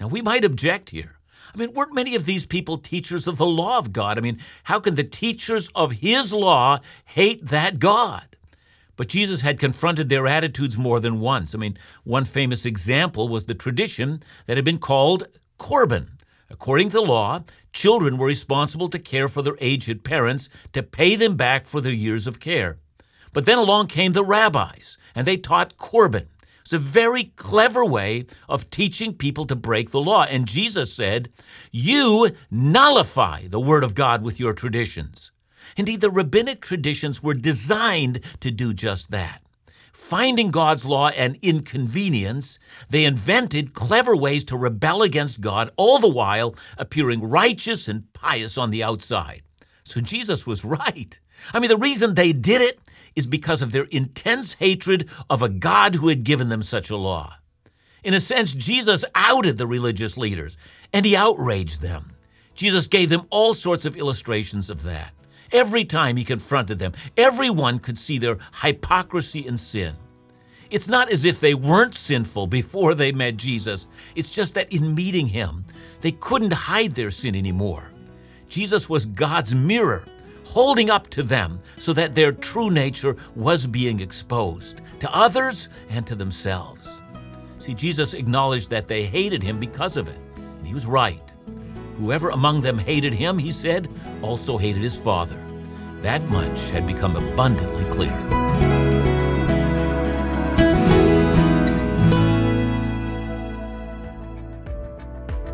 Now, 0.01 0.09
we 0.09 0.21
might 0.21 0.45
object 0.45 0.91
here. 0.91 1.17
I 1.55 1.59
mean, 1.59 1.73
weren't 1.73 1.95
many 1.95 2.17
of 2.17 2.25
these 2.25 2.47
people 2.47 2.79
teachers 2.79 3.29
of 3.29 3.39
the 3.39 3.47
law 3.47 3.79
of 3.79 3.93
God? 3.93 4.19
I 4.19 4.21
mean, 4.21 4.41
how 4.65 4.81
can 4.81 4.97
the 4.97 5.05
teachers 5.05 5.69
of 5.75 5.93
His 5.93 6.33
law 6.33 6.81
hate 7.05 7.47
that 7.47 7.79
God? 7.79 8.25
But 8.97 9.09
Jesus 9.09 9.43
had 9.43 9.59
confronted 9.59 10.09
their 10.09 10.27
attitudes 10.27 10.77
more 10.77 11.01
than 11.01 11.21
once. 11.21 11.55
I 11.55 11.59
mean, 11.59 11.79
one 12.03 12.25
famous 12.25 12.67
example 12.67 13.29
was 13.29 13.45
the 13.45 13.55
tradition 13.55 14.23
that 14.47 14.57
had 14.57 14.65
been 14.65 14.79
called 14.79 15.29
Corban. 15.59 16.19
According 16.51 16.91
to 16.91 16.95
the 16.95 17.03
law, 17.03 17.43
children 17.73 18.19
were 18.19 18.27
responsible 18.27 18.89
to 18.89 18.99
care 18.99 19.29
for 19.29 19.43
their 19.43 19.57
aged 19.61 20.05
parents 20.05 20.49
to 20.73 20.83
pay 20.83 21.17
them 21.17 21.37
back 21.37 21.65
for 21.65 21.81
their 21.81 21.93
years 21.93 22.27
of 22.27 22.41
care. 22.41 22.79
But 23.33 23.47
then 23.47 23.59
along 23.59 23.89
came 23.89 24.13
the 24.13 24.25
rabbis, 24.25 24.97
and 25.15 25.27
they 25.27 25.37
taught 25.37 25.77
Corban. 25.77 26.29
It's 26.65 26.73
a 26.73 26.79
very 26.79 27.25
clever 27.37 27.85
way 27.85 28.25
of 28.49 28.71
teaching 28.71 29.13
people 29.13 29.45
to 29.45 29.55
break 29.55 29.91
the 29.91 30.01
law. 30.01 30.25
And 30.25 30.47
Jesus 30.47 30.95
said, 30.95 31.31
You 31.71 32.31
nullify 32.51 33.49
the 33.49 33.61
Word 33.61 33.85
of 33.85 33.95
God 33.95 34.23
with 34.23 34.41
your 34.41 34.55
traditions. 34.55 35.31
Indeed, 35.77 36.01
the 36.01 36.11
rabbinic 36.11 36.63
traditions 36.63 37.23
were 37.23 37.35
designed 37.35 38.21
to 38.41 38.51
do 38.51 38.73
just 38.73 39.11
that. 39.11 39.43
Finding 39.93 40.51
God's 40.51 40.87
law 40.87 41.09
an 41.09 41.37
inconvenience, 41.43 42.59
they 42.89 43.05
invented 43.05 43.75
clever 43.75 44.17
ways 44.17 44.43
to 44.45 44.57
rebel 44.57 45.03
against 45.03 45.43
God, 45.43 45.71
all 45.77 45.99
the 45.99 46.09
while 46.09 46.57
appearing 46.79 47.23
righteous 47.23 47.89
and 47.89 48.11
pious 48.15 48.57
on 48.57 48.71
the 48.71 48.83
outside. 48.83 49.43
So 49.85 50.01
Jesus 50.01 50.47
was 50.47 50.65
right. 50.65 51.21
I 51.53 51.61
mean, 51.61 51.69
the 51.69 51.77
reason 51.77 52.15
they 52.15 52.33
did 52.33 52.63
it 52.63 52.79
is 53.17 53.27
because 53.27 53.63
of 53.63 53.73
their 53.73 53.85
intense 53.85 54.55
hatred 54.55 55.09
of 55.31 55.43
a 55.43 55.49
God 55.49 55.97
who 55.97 56.09
had 56.09 56.25
given 56.25 56.49
them 56.49 56.63
such 56.63 56.91
a 56.91 56.97
law. 56.97 57.37
In 58.03 58.15
a 58.15 58.21
sense, 58.21 58.53
Jesus 58.53 59.05
outed 59.15 59.57
the 59.57 59.67
religious 59.67 60.17
leaders 60.17 60.57
and 60.93 61.07
he 61.07 61.17
outraged 61.17 61.81
them. 61.81 62.13
Jesus 62.55 62.87
gave 62.87 63.09
them 63.09 63.27
all 63.31 63.55
sorts 63.55 63.85
of 63.85 63.97
illustrations 63.97 64.71
of 64.71 64.83
that. 64.83 65.13
Every 65.51 65.85
time 65.85 66.17
he 66.17 66.25
confronted 66.25 66.79
them, 66.79 66.93
everyone 67.17 67.79
could 67.79 67.99
see 67.99 68.19
their 68.19 68.39
hypocrisy 68.63 69.47
and 69.47 69.59
sin. 69.59 69.97
It's 70.71 70.89
not 70.89 71.11
as 71.13 71.25
if 71.25 71.41
they 71.41 71.55
weren't 71.55 71.95
sinful 71.95 72.49
before 72.49 72.95
they 72.95 73.13
met 73.13 73.37
Jesus. 73.37 73.87
It's 74.15 74.31
just 74.31 74.55
that 74.55 74.73
in 74.73 74.95
meeting 74.95 75.29
him, 75.29 75.65
they 76.01 76.13
couldn't 76.13 76.53
hide 76.53 76.95
their 76.95 77.11
sin 77.11 77.37
anymore. 77.37 77.93
Jesus 78.49 78.89
was 78.89 79.07
God's 79.07 79.55
mirror 79.55 80.05
holding 80.45 80.91
up 80.91 81.09
to 81.09 81.23
them 81.23 81.61
so 81.79 81.93
that 81.93 82.15
their 82.15 82.33
true 82.33 82.71
nature 82.71 83.17
was 83.35 83.67
being 83.67 84.01
exposed 84.01 84.81
to 85.01 85.15
others 85.15 85.69
and 85.89 86.07
to 86.07 86.15
themselves. 86.15 87.03
See, 87.59 87.75
Jesus 87.75 88.15
acknowledged 88.15 88.71
that 88.71 88.89
they 88.89 89.05
hated 89.05 89.43
him 89.43 89.59
because 89.59 89.97
of 89.97 90.09
it, 90.09 90.19
and 90.37 90.67
he 90.67 90.75
was 90.75 90.87
right. 90.87 91.35
Whoever 91.99 92.31
among 92.31 92.61
them 92.61 92.79
hated 92.79 93.15
him, 93.15 93.39
he 93.39 93.53
said, 93.53 93.89
also 94.23 94.59
hated 94.59 94.83
his 94.83 94.99
Father. 94.99 95.43
That 96.03 96.23
much 96.29 96.71
had 96.71 96.87
become 96.87 97.17
abundantly 97.17 97.85
clear. 97.85 98.13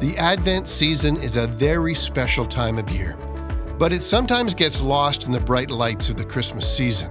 The 0.00 0.16
Advent 0.16 0.66
season 0.66 1.16
is 1.16 1.36
a 1.36 1.46
very 1.46 1.94
special 1.94 2.46
time 2.46 2.78
of 2.78 2.90
year, 2.90 3.18
but 3.80 3.94
it 3.94 4.02
sometimes 4.02 4.52
gets 4.52 4.82
lost 4.82 5.24
in 5.24 5.32
the 5.32 5.40
bright 5.40 5.70
lights 5.70 6.10
of 6.10 6.16
the 6.18 6.24
Christmas 6.24 6.70
season. 6.70 7.08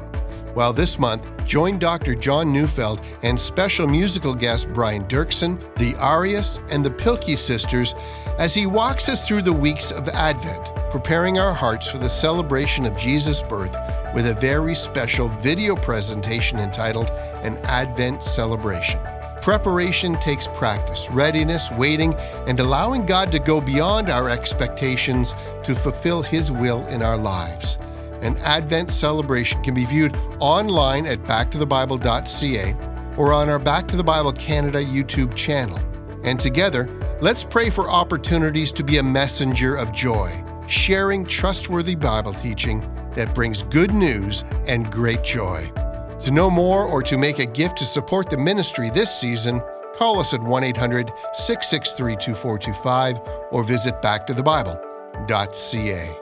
While 0.53 0.71
this 0.71 0.99
month, 0.99 1.25
join 1.43 1.79
Dr. 1.79 2.13
John 2.13 2.53
Neufeld 2.53 3.01
and 3.23 3.39
special 3.39 3.87
musical 3.87 4.35
guest 4.35 4.71
Brian 4.71 5.03
Doerksen, 5.05 5.59
the 5.77 5.95
Arias, 5.95 6.59
and 6.69 6.85
the 6.85 6.91
Pilkey 6.91 7.35
sisters 7.35 7.95
as 8.37 8.53
he 8.53 8.67
walks 8.67 9.09
us 9.09 9.27
through 9.27 9.41
the 9.41 9.51
weeks 9.51 9.91
of 9.91 10.07
Advent, 10.09 10.63
preparing 10.91 11.39
our 11.39 11.55
hearts 11.55 11.89
for 11.89 11.97
the 11.97 12.07
celebration 12.07 12.85
of 12.85 12.95
Jesus' 12.95 13.41
birth 13.41 13.75
with 14.13 14.27
a 14.27 14.35
very 14.35 14.75
special 14.75 15.27
video 15.39 15.75
presentation 15.75 16.59
entitled 16.59 17.09
An 17.41 17.57
Advent 17.63 18.23
Celebration. 18.23 18.99
Preparation 19.41 20.15
takes 20.15 20.47
practice, 20.47 21.09
readiness, 21.11 21.71
waiting, 21.71 22.13
and 22.47 22.59
allowing 22.59 23.05
God 23.05 23.31
to 23.31 23.39
go 23.39 23.61
beyond 23.61 24.09
our 24.09 24.29
expectations 24.29 25.33
to 25.63 25.73
fulfill 25.73 26.21
His 26.21 26.51
will 26.51 26.85
in 26.87 27.01
our 27.01 27.17
lives. 27.17 27.77
An 28.21 28.35
Advent 28.37 28.91
celebration 28.91 29.63
can 29.63 29.73
be 29.73 29.85
viewed 29.85 30.15
online 30.39 31.05
at 31.05 31.23
backtothebible.ca 31.23 32.75
or 33.17 33.33
on 33.33 33.49
our 33.49 33.59
Back 33.59 33.87
to 33.87 33.95
the 33.95 34.03
Bible 34.03 34.33
Canada 34.33 34.83
YouTube 34.83 35.35
channel. 35.35 35.79
And 36.23 36.37
together, 36.39 36.89
let's 37.21 37.43
pray 37.43 37.69
for 37.69 37.89
opportunities 37.89 38.73
to 38.73 38.83
be 38.83 38.97
a 38.97 39.03
messenger 39.03 39.75
of 39.75 39.93
joy, 39.93 40.31
sharing 40.67 41.25
trustworthy 41.25 41.95
Bible 41.95 42.33
teaching 42.33 42.81
that 43.15 43.33
brings 43.33 43.63
good 43.63 43.93
news 43.93 44.43
and 44.67 44.91
great 44.91 45.23
joy. 45.23 45.71
To 46.21 46.31
know 46.31 46.49
more 46.51 46.85
or 46.85 47.01
to 47.03 47.17
make 47.17 47.39
a 47.39 47.45
gift 47.45 47.77
to 47.77 47.85
support 47.85 48.29
the 48.29 48.37
ministry 48.37 48.89
this 48.89 49.17
season, 49.17 49.61
call 49.95 50.19
us 50.19 50.33
at 50.33 50.41
1 50.41 50.63
800 50.63 51.13
663 51.33 52.17
2425 52.17 53.19
or 53.51 53.63
visit 53.63 54.01
backtothebible.ca. 54.01 56.15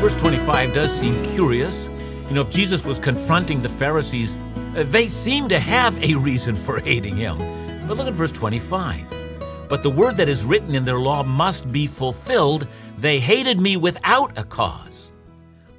Verse 0.00 0.16
25 0.16 0.72
does 0.72 0.98
seem 0.98 1.22
curious. 1.22 1.86
You 2.28 2.36
know, 2.36 2.40
if 2.40 2.48
Jesus 2.48 2.86
was 2.86 2.98
confronting 2.98 3.60
the 3.60 3.68
Pharisees, 3.68 4.38
uh, 4.74 4.84
they 4.86 5.08
seem 5.08 5.46
to 5.48 5.58
have 5.58 6.02
a 6.02 6.14
reason 6.14 6.56
for 6.56 6.80
hating 6.80 7.16
him. 7.16 7.36
But 7.86 7.98
look 7.98 8.08
at 8.08 8.14
verse 8.14 8.32
25. 8.32 9.19
But 9.70 9.84
the 9.84 9.90
word 9.90 10.16
that 10.16 10.28
is 10.28 10.44
written 10.44 10.74
in 10.74 10.84
their 10.84 10.98
law 10.98 11.22
must 11.22 11.70
be 11.70 11.86
fulfilled. 11.86 12.66
They 12.98 13.20
hated 13.20 13.60
me 13.60 13.76
without 13.76 14.36
a 14.36 14.42
cause. 14.42 15.12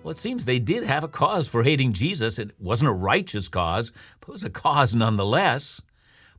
Well, 0.02 0.12
it 0.12 0.18
seems 0.18 0.46
they 0.46 0.60
did 0.60 0.86
have 0.86 1.04
a 1.04 1.10
cause 1.10 1.50
for 1.50 1.62
hating 1.62 1.92
Jesus. 1.92 2.40
It 2.40 2.52
wasn't 2.58 2.90
a 2.90 2.94
righteous 2.94 3.50
cause, 3.50 3.92
but 4.22 4.30
it 4.30 4.32
was 4.32 4.46
a 4.46 4.50
cause 4.50 4.96
nonetheless. 4.96 5.82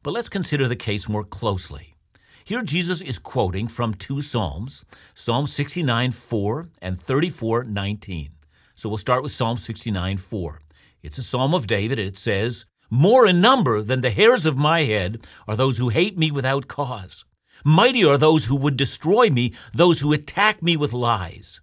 But 0.02 0.12
let's 0.12 0.30
consider 0.30 0.66
the 0.66 0.76
case 0.76 1.10
more 1.10 1.24
closely. 1.24 1.94
Here, 2.42 2.62
Jesus 2.62 3.02
is 3.02 3.18
quoting 3.18 3.68
from 3.68 3.92
two 3.92 4.22
Psalms 4.22 4.86
Psalm 5.12 5.46
69 5.46 6.10
4 6.10 6.70
and 6.80 6.98
34 6.98 7.64
19. 7.64 8.30
So 8.74 8.88
we'll 8.88 8.96
start 8.96 9.22
with 9.22 9.32
Psalm 9.32 9.58
69 9.58 10.16
4. 10.16 10.60
It's 11.02 11.18
a 11.18 11.22
psalm 11.22 11.52
of 11.52 11.66
David, 11.66 11.98
and 11.98 12.08
it 12.08 12.16
says, 12.16 12.64
More 12.88 13.26
in 13.26 13.42
number 13.42 13.82
than 13.82 14.00
the 14.00 14.08
hairs 14.08 14.46
of 14.46 14.56
my 14.56 14.84
head 14.84 15.20
are 15.46 15.54
those 15.54 15.76
who 15.76 15.90
hate 15.90 16.16
me 16.16 16.30
without 16.30 16.66
cause. 16.66 17.26
Mighty 17.64 18.04
are 18.04 18.18
those 18.18 18.46
who 18.46 18.56
would 18.56 18.76
destroy 18.76 19.30
me, 19.30 19.52
those 19.72 20.00
who 20.00 20.12
attack 20.12 20.62
me 20.62 20.76
with 20.76 20.92
lies. 20.92 21.60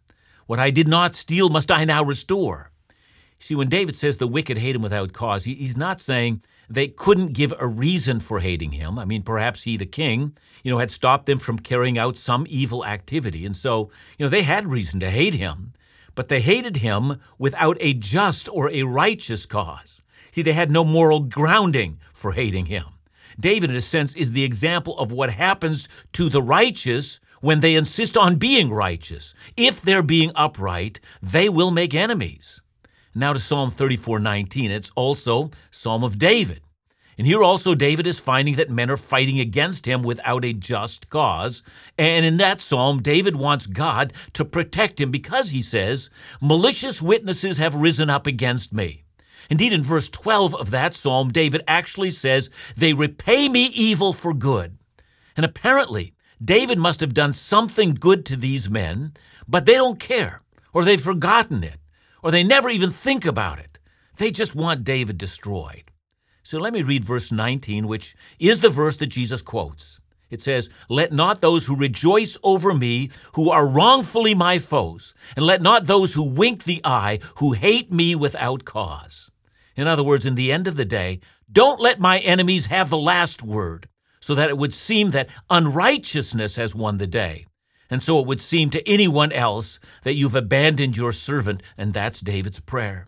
What 0.47 0.59
I 0.59 0.71
did 0.71 0.87
not 0.87 1.15
steal 1.15 1.49
must 1.49 1.71
I 1.71 1.85
now 1.85 2.03
restore. 2.03 2.71
See, 3.39 3.55
when 3.55 3.69
David 3.69 3.95
says 3.95 4.17
the 4.17 4.27
wicked 4.27 4.57
hate 4.57 4.75
him 4.75 4.81
without 4.81 5.13
cause, 5.13 5.45
he's 5.45 5.77
not 5.77 6.01
saying 6.01 6.41
they 6.69 6.87
couldn't 6.87 7.33
give 7.33 7.53
a 7.57 7.67
reason 7.67 8.19
for 8.19 8.39
hating 8.39 8.73
him. 8.73 8.99
I 8.99 9.05
mean, 9.05 9.23
perhaps 9.23 9.63
he, 9.63 9.77
the 9.77 9.85
king, 9.85 10.35
you 10.63 10.71
know, 10.71 10.79
had 10.79 10.91
stopped 10.91 11.25
them 11.25 11.39
from 11.39 11.59
carrying 11.59 11.97
out 11.97 12.17
some 12.17 12.45
evil 12.49 12.85
activity. 12.85 13.45
And 13.45 13.55
so, 13.55 13.89
you 14.17 14.25
know, 14.25 14.29
they 14.29 14.43
had 14.43 14.67
reason 14.67 14.99
to 14.99 15.09
hate 15.09 15.33
him, 15.33 15.73
but 16.15 16.27
they 16.27 16.41
hated 16.41 16.77
him 16.77 17.19
without 17.37 17.77
a 17.79 17.93
just 17.93 18.49
or 18.49 18.69
a 18.69 18.83
righteous 18.83 19.45
cause. 19.45 20.01
See, 20.31 20.41
they 20.41 20.53
had 20.53 20.69
no 20.69 20.83
moral 20.83 21.21
grounding 21.21 21.99
for 22.13 22.33
hating 22.33 22.67
him. 22.67 22.85
David, 23.39 23.69
in 23.69 23.75
a 23.75 23.81
sense, 23.81 24.13
is 24.15 24.33
the 24.33 24.43
example 24.43 24.97
of 24.99 25.11
what 25.11 25.31
happens 25.31 25.87
to 26.13 26.29
the 26.29 26.41
righteous 26.41 27.19
when 27.41 27.61
they 27.61 27.75
insist 27.75 28.17
on 28.17 28.35
being 28.35 28.69
righteous. 28.69 29.33
If 29.55 29.81
they're 29.81 30.03
being 30.03 30.31
upright, 30.35 30.99
they 31.21 31.47
will 31.49 31.71
make 31.71 31.93
enemies. 31.93 32.61
Now 33.15 33.33
to 33.33 33.39
Psalm 33.39 33.71
34:19. 33.71 34.71
It's 34.71 34.91
also 34.95 35.51
Psalm 35.71 36.03
of 36.03 36.17
David. 36.17 36.61
And 37.17 37.27
here 37.27 37.43
also 37.43 37.75
David 37.75 38.07
is 38.07 38.17
finding 38.17 38.55
that 38.55 38.69
men 38.69 38.89
are 38.89 38.95
fighting 38.95 39.41
against 39.41 39.85
him 39.85 40.03
without 40.03 40.45
a 40.45 40.53
just 40.53 41.09
cause. 41.09 41.61
And 41.97 42.25
in 42.25 42.37
that 42.37 42.61
psalm, 42.61 43.01
David 43.01 43.35
wants 43.35 43.67
God 43.67 44.13
to 44.33 44.45
protect 44.45 45.01
him 45.01 45.11
because 45.11 45.49
he 45.49 45.61
says, 45.61 46.09
Malicious 46.39 47.01
witnesses 47.01 47.57
have 47.57 47.75
risen 47.75 48.09
up 48.09 48.25
against 48.25 48.71
me. 48.73 49.03
Indeed, 49.49 49.73
in 49.73 49.83
verse 49.83 50.07
12 50.07 50.55
of 50.55 50.71
that 50.71 50.93
psalm, 50.93 51.31
David 51.31 51.63
actually 51.67 52.11
says, 52.11 52.49
They 52.77 52.93
repay 52.93 53.49
me 53.49 53.65
evil 53.65 54.13
for 54.13 54.33
good. 54.33 54.77
And 55.35 55.45
apparently, 55.45 56.13
David 56.43 56.77
must 56.77 56.99
have 56.99 57.13
done 57.13 57.33
something 57.33 57.95
good 57.95 58.25
to 58.27 58.35
these 58.35 58.69
men, 58.69 59.13
but 59.47 59.65
they 59.65 59.73
don't 59.73 59.99
care, 59.99 60.41
or 60.73 60.83
they've 60.83 61.01
forgotten 61.01 61.63
it, 61.63 61.79
or 62.23 62.31
they 62.31 62.43
never 62.43 62.69
even 62.69 62.91
think 62.91 63.25
about 63.25 63.59
it. 63.59 63.79
They 64.17 64.31
just 64.31 64.55
want 64.55 64.83
David 64.83 65.17
destroyed. 65.17 65.91
So 66.43 66.59
let 66.59 66.73
me 66.73 66.81
read 66.81 67.03
verse 67.03 67.31
19, 67.31 67.87
which 67.87 68.15
is 68.39 68.59
the 68.59 68.69
verse 68.69 68.97
that 68.97 69.07
Jesus 69.07 69.41
quotes. 69.41 69.99
It 70.29 70.41
says, 70.41 70.69
Let 70.89 71.11
not 71.11 71.41
those 71.41 71.65
who 71.65 71.75
rejoice 71.75 72.37
over 72.43 72.73
me, 72.73 73.09
who 73.33 73.49
are 73.49 73.67
wrongfully 73.67 74.35
my 74.35 74.59
foes, 74.59 75.13
and 75.35 75.45
let 75.45 75.61
not 75.61 75.85
those 75.85 76.13
who 76.13 76.23
wink 76.23 76.63
the 76.63 76.81
eye, 76.83 77.19
who 77.37 77.53
hate 77.53 77.91
me 77.91 78.15
without 78.15 78.65
cause. 78.65 79.28
In 79.75 79.87
other 79.87 80.03
words, 80.03 80.25
in 80.25 80.35
the 80.35 80.51
end 80.51 80.67
of 80.67 80.75
the 80.75 80.85
day, 80.85 81.19
don't 81.51 81.79
let 81.79 81.99
my 81.99 82.19
enemies 82.19 82.67
have 82.67 82.89
the 82.89 82.97
last 82.97 83.41
word, 83.41 83.87
so 84.19 84.35
that 84.35 84.49
it 84.49 84.57
would 84.57 84.73
seem 84.73 85.11
that 85.11 85.29
unrighteousness 85.49 86.55
has 86.57 86.75
won 86.75 86.97
the 86.97 87.07
day. 87.07 87.45
And 87.89 88.03
so 88.03 88.19
it 88.19 88.27
would 88.27 88.41
seem 88.41 88.69
to 88.71 88.87
anyone 88.87 89.31
else 89.31 89.79
that 90.03 90.13
you've 90.13 90.35
abandoned 90.35 90.95
your 90.95 91.11
servant, 91.11 91.63
and 91.77 91.93
that's 91.93 92.19
David's 92.19 92.59
prayer. 92.59 93.07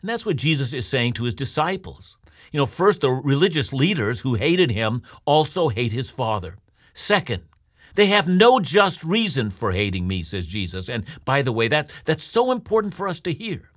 And 0.00 0.08
that's 0.08 0.26
what 0.26 0.36
Jesus 0.36 0.72
is 0.72 0.86
saying 0.86 1.14
to 1.14 1.24
his 1.24 1.34
disciples. 1.34 2.18
You 2.52 2.58
know, 2.58 2.66
first, 2.66 3.00
the 3.00 3.10
religious 3.10 3.72
leaders 3.72 4.20
who 4.20 4.34
hated 4.34 4.70
him 4.70 5.02
also 5.24 5.68
hate 5.68 5.92
his 5.92 6.10
father. 6.10 6.56
Second, 6.92 7.44
they 7.94 8.06
have 8.06 8.28
no 8.28 8.60
just 8.60 9.02
reason 9.04 9.50
for 9.50 9.72
hating 9.72 10.06
me, 10.06 10.22
says 10.22 10.46
Jesus. 10.46 10.88
And 10.88 11.04
by 11.24 11.42
the 11.42 11.52
way, 11.52 11.68
that, 11.68 11.90
that's 12.04 12.24
so 12.24 12.52
important 12.52 12.94
for 12.94 13.08
us 13.08 13.20
to 13.20 13.32
hear. 13.32 13.70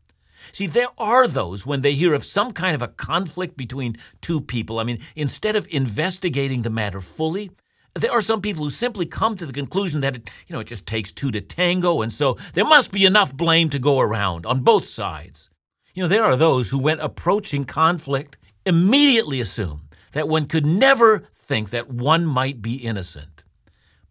See, 0.51 0.67
there 0.67 0.89
are 0.97 1.27
those 1.27 1.65
when 1.65 1.81
they 1.81 1.93
hear 1.93 2.13
of 2.13 2.25
some 2.25 2.51
kind 2.51 2.75
of 2.75 2.81
a 2.81 2.87
conflict 2.87 3.57
between 3.57 3.97
two 4.21 4.41
people. 4.41 4.79
I 4.79 4.83
mean, 4.83 4.99
instead 5.15 5.55
of 5.55 5.67
investigating 5.69 6.61
the 6.61 6.69
matter 6.69 7.01
fully, 7.01 7.51
there 7.95 8.11
are 8.11 8.21
some 8.21 8.41
people 8.41 8.63
who 8.63 8.71
simply 8.71 9.05
come 9.05 9.37
to 9.37 9.45
the 9.45 9.53
conclusion 9.53 10.01
that 10.01 10.15
it, 10.15 10.29
you 10.47 10.53
know, 10.53 10.59
it 10.59 10.67
just 10.67 10.87
takes 10.87 11.11
two 11.11 11.31
to 11.31 11.41
tango, 11.41 12.01
and 12.01 12.11
so 12.11 12.37
there 12.53 12.65
must 12.65 12.91
be 12.91 13.05
enough 13.05 13.35
blame 13.35 13.69
to 13.69 13.79
go 13.79 13.99
around 13.99 14.45
on 14.45 14.61
both 14.61 14.87
sides. 14.87 15.49
You 15.93 16.01
know, 16.03 16.09
there 16.09 16.23
are 16.23 16.35
those 16.35 16.71
who, 16.71 16.79
when 16.79 16.99
approaching 16.99 17.65
conflict, 17.65 18.37
immediately 18.65 19.39
assume 19.39 19.89
that 20.13 20.27
one 20.27 20.47
could 20.47 20.65
never 20.65 21.23
think 21.33 21.69
that 21.69 21.89
one 21.89 22.25
might 22.25 22.61
be 22.61 22.75
innocent. 22.75 23.43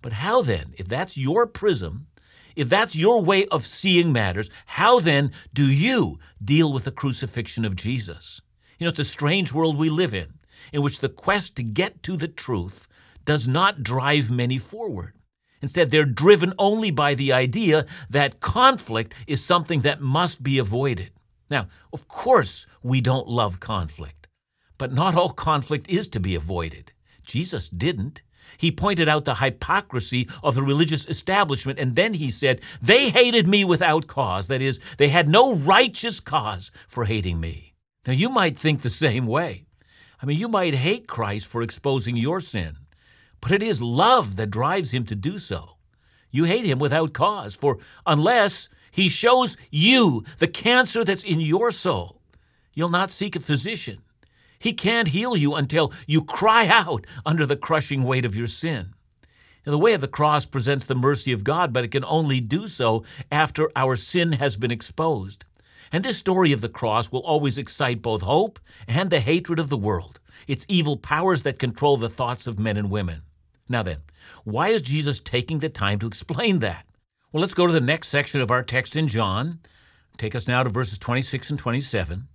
But 0.01 0.13
how 0.13 0.43
then, 0.43 0.75
if 0.77 0.87
that's 0.87 1.17
your 1.17 1.47
prism, 1.47 2.07
if 2.57 2.69
that's 2.69 2.97
your 2.97 3.23
way 3.23 3.47
of 3.47 3.67
seeing 3.67 4.13
matters, 4.13 4.51
how 4.67 4.99
then 4.99 5.33
do 5.53 5.71
you 5.71 6.19
deal 6.43 6.73
with 6.73 6.85
the 6.85 6.93
crucifixion 6.93 7.65
of 7.65 7.77
Jesus? 7.77 8.41
You 8.79 8.87
know, 8.87 8.91
it's 8.91 8.99
a 8.99 9.05
strange 9.05 9.53
world 9.53 9.79
we 9.79 9.91
live 9.91 10.15
in, 10.15 10.35
in 10.73 10.83
which 10.83 11.01
the 11.01 11.09
quest 11.09 11.57
to 11.57 11.63
get 11.63 12.03
to 12.05 12.17
the 12.17 12.29
truth 12.29 12.89
does 13.25 13.47
not 13.47 13.83
drive 13.83 14.31
many 14.31 14.59
forward. 14.59 15.15
Instead, 15.61 15.91
they're 15.91 16.05
driven 16.05 16.53
only 16.59 16.91
by 16.91 17.15
the 17.15 17.33
idea 17.33 17.87
that 18.11 18.41
conflict 18.41 19.15
is 19.29 19.45
something 19.45 19.83
that 19.83 20.01
must 20.01 20.43
be 20.43 20.59
avoided. 20.59 21.13
Now, 21.49 21.69
of 21.93 22.09
course, 22.09 22.67
we 22.83 23.01
don't 23.01 23.29
love 23.29 23.61
conflict, 23.61 24.27
but 24.77 24.93
not 24.93 25.15
all 25.15 25.31
conflict 25.31 25.89
is 25.89 26.09
to 26.09 26.21
be 26.21 26.35
avoided. 26.35 26.93
Jesus 27.25 27.69
didn't. 27.69 28.23
He 28.59 28.71
pointed 28.71 29.09
out 29.09 29.25
the 29.25 29.37
hypocrisy 29.37 30.29
of 30.43 30.55
the 30.55 30.63
religious 30.63 31.07
establishment, 31.07 31.79
and 31.79 31.97
then 31.97 32.15
he 32.15 32.31
said, 32.31 32.61
They 32.81 33.11
hated 33.11 33.49
me 33.49 33.65
without 33.65 34.07
cause. 34.07 34.49
That 34.49 34.63
is, 34.63 34.81
they 34.99 35.09
had 35.09 35.29
no 35.29 35.55
righteous 35.55 36.21
cause 36.21 36.71
for 36.87 37.05
hating 37.05 37.41
me. 37.41 37.75
Now, 38.07 38.13
you 38.13 38.29
might 38.29 38.59
think 38.59 38.83
the 38.83 38.91
same 38.91 39.27
way. 39.27 39.67
I 40.21 40.27
mean, 40.27 40.39
you 40.39 40.49
might 40.49 40.75
hate 40.75 41.09
Christ 41.09 41.47
for 41.47 41.63
exposing 41.63 42.17
your 42.17 42.41
sin, 42.41 42.77
but 43.41 43.51
it 43.53 43.63
is 43.63 43.83
love 43.83 44.37
that 44.37 44.51
drives 44.51 44.93
him 44.93 45.05
to 45.07 45.17
do 45.17 45.39
so. 45.39 45.77
You 46.31 46.45
hate 46.45 46.65
him 46.65 46.79
without 46.79 47.13
cause, 47.13 47.55
for 47.55 47.79
unless 48.07 48.69
he 48.93 49.09
shows 49.09 49.57
you 49.71 50.25
the 50.39 50.47
cancer 50.47 51.05
that's 51.05 51.25
in 51.25 51.41
your 51.41 51.71
soul, 51.71 52.23
you'll 52.75 52.89
not 52.89 53.11
seek 53.11 53.37
a 53.37 53.41
physician. 53.41 54.03
He 54.63 54.73
can't 54.73 55.09
heal 55.09 55.37
you 55.37 55.57
until 55.57 55.93
you 56.07 56.23
cry 56.23 56.69
out 56.69 57.05
under 57.27 57.45
the 57.45 57.57
crushing 57.57 58.05
weight 58.05 58.25
of 58.25 58.37
your 58.37 58.47
sin. 58.47 58.95
the 59.65 59.77
way 59.77 59.93
of 59.93 60.01
the 60.01 60.07
cross 60.07 60.47
presents 60.47 60.85
the 60.85 60.95
mercy 60.95 61.33
of 61.33 61.43
God, 61.43 61.73
but 61.73 61.83
it 61.83 61.91
can 61.91 62.05
only 62.05 62.41
do 62.41 62.69
so 62.69 63.03
after 63.33 63.73
our 63.75 63.97
sin 63.97 64.33
has 64.33 64.57
been 64.57 64.71
exposed. 64.71 65.45
And 65.91 66.05
this 66.05 66.17
story 66.17 66.53
of 66.53 66.61
the 66.61 66.69
cross 66.69 67.11
will 67.11 67.23
always 67.23 67.59
excite 67.59 68.03
both 68.03 68.23
hope 68.23 68.61
and 68.87 69.11
the 69.11 69.19
hatred 69.19 69.59
of 69.59 69.69
the 69.69 69.77
world, 69.77 70.21
its 70.47 70.65
evil 70.69 70.97
powers 70.97 71.43
that 71.43 71.59
control 71.59 71.97
the 71.97 72.09
thoughts 72.09 72.47
of 72.47 72.61
men 72.61 72.77
and 72.77 72.89
women. 72.89 73.23
Now 73.69 73.83
then, 73.83 73.99
why 74.45 74.69
is 74.69 74.81
Jesus 74.81 75.19
taking 75.19 75.59
the 75.59 75.71
time 75.71 75.99
to 75.99 76.07
explain 76.07 76.61
that? 76.61 76.87
Well, 77.33 77.41
let's 77.41 77.55
go 77.55 77.67
to 77.67 77.73
the 77.73 77.81
next 77.81 78.09
section 78.09 78.41
of 78.41 78.53
our 78.53 78.63
text 78.63 78.95
in 78.95 79.09
John. 79.09 79.59
Take 80.19 80.37
us 80.37 80.47
now 80.47 80.63
to 80.63 80.71
verses 80.71 80.99
26 80.99 81.51
and 81.51 81.59
27. 81.59 82.29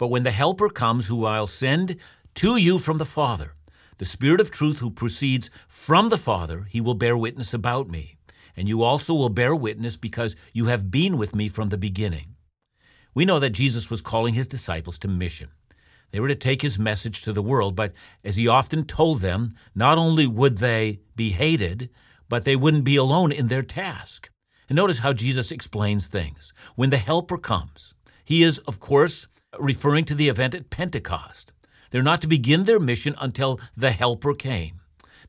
But 0.00 0.08
when 0.08 0.22
the 0.22 0.30
Helper 0.30 0.70
comes, 0.70 1.08
who 1.08 1.26
I'll 1.26 1.46
send 1.46 1.96
to 2.36 2.56
you 2.56 2.78
from 2.78 2.96
the 2.96 3.04
Father, 3.04 3.52
the 3.98 4.06
Spirit 4.06 4.40
of 4.40 4.50
truth 4.50 4.78
who 4.78 4.90
proceeds 4.90 5.50
from 5.68 6.08
the 6.08 6.16
Father, 6.16 6.66
he 6.70 6.80
will 6.80 6.94
bear 6.94 7.18
witness 7.18 7.52
about 7.52 7.90
me. 7.90 8.16
And 8.56 8.66
you 8.66 8.82
also 8.82 9.12
will 9.12 9.28
bear 9.28 9.54
witness 9.54 9.98
because 9.98 10.36
you 10.54 10.66
have 10.68 10.90
been 10.90 11.18
with 11.18 11.34
me 11.34 11.48
from 11.48 11.68
the 11.68 11.76
beginning. 11.76 12.36
We 13.12 13.26
know 13.26 13.38
that 13.40 13.50
Jesus 13.50 13.90
was 13.90 14.00
calling 14.00 14.32
his 14.32 14.46
disciples 14.46 14.98
to 15.00 15.08
mission. 15.08 15.50
They 16.12 16.20
were 16.20 16.28
to 16.28 16.34
take 16.34 16.62
his 16.62 16.78
message 16.78 17.20
to 17.24 17.34
the 17.34 17.42
world, 17.42 17.76
but 17.76 17.92
as 18.24 18.36
he 18.36 18.48
often 18.48 18.86
told 18.86 19.20
them, 19.20 19.50
not 19.74 19.98
only 19.98 20.26
would 20.26 20.56
they 20.58 21.00
be 21.14 21.32
hated, 21.32 21.90
but 22.26 22.44
they 22.44 22.56
wouldn't 22.56 22.84
be 22.84 22.96
alone 22.96 23.32
in 23.32 23.48
their 23.48 23.62
task. 23.62 24.30
And 24.66 24.76
notice 24.76 25.00
how 25.00 25.12
Jesus 25.12 25.52
explains 25.52 26.06
things. 26.06 26.54
When 26.74 26.88
the 26.88 26.96
Helper 26.96 27.36
comes, 27.36 27.92
he 28.24 28.42
is, 28.42 28.60
of 28.60 28.80
course, 28.80 29.28
referring 29.58 30.04
to 30.06 30.14
the 30.14 30.28
event 30.28 30.54
at 30.54 30.70
Pentecost. 30.70 31.52
They're 31.90 32.02
not 32.02 32.20
to 32.22 32.28
begin 32.28 32.64
their 32.64 32.80
mission 32.80 33.14
until 33.20 33.60
the 33.76 33.90
Helper 33.90 34.34
came. 34.34 34.80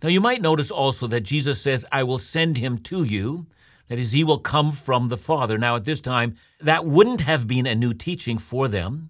Now, 0.03 0.09
you 0.09 0.21
might 0.21 0.41
notice 0.41 0.71
also 0.71 1.07
that 1.07 1.21
Jesus 1.21 1.61
says, 1.61 1.85
I 1.91 2.03
will 2.03 2.19
send 2.19 2.57
him 2.57 2.77
to 2.79 3.03
you. 3.03 3.47
That 3.87 3.99
is, 3.99 4.11
he 4.11 4.23
will 4.23 4.39
come 4.39 4.71
from 4.71 5.09
the 5.09 5.17
Father. 5.17 5.57
Now, 5.57 5.75
at 5.75 5.83
this 5.83 6.01
time, 6.01 6.35
that 6.59 6.85
wouldn't 6.85 7.21
have 7.21 7.47
been 7.47 7.67
a 7.67 7.75
new 7.75 7.93
teaching 7.93 8.37
for 8.37 8.67
them. 8.67 9.09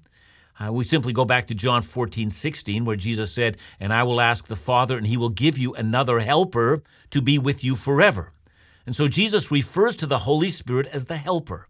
Uh, 0.59 0.71
we 0.71 0.83
simply 0.83 1.13
go 1.13 1.23
back 1.23 1.47
to 1.47 1.55
John 1.55 1.81
14, 1.81 2.29
16, 2.29 2.83
where 2.85 2.95
Jesus 2.95 3.33
said, 3.33 3.57
And 3.79 3.93
I 3.93 4.03
will 4.03 4.19
ask 4.19 4.47
the 4.47 4.55
Father, 4.55 4.97
and 4.97 5.07
he 5.07 5.17
will 5.17 5.29
give 5.29 5.57
you 5.57 5.73
another 5.73 6.19
helper 6.19 6.83
to 7.11 7.21
be 7.21 7.37
with 7.37 7.63
you 7.63 7.75
forever. 7.75 8.33
And 8.85 8.95
so 8.95 9.07
Jesus 9.07 9.51
refers 9.51 9.95
to 9.97 10.05
the 10.05 10.19
Holy 10.19 10.49
Spirit 10.49 10.87
as 10.87 11.07
the 11.07 11.17
helper. 11.17 11.67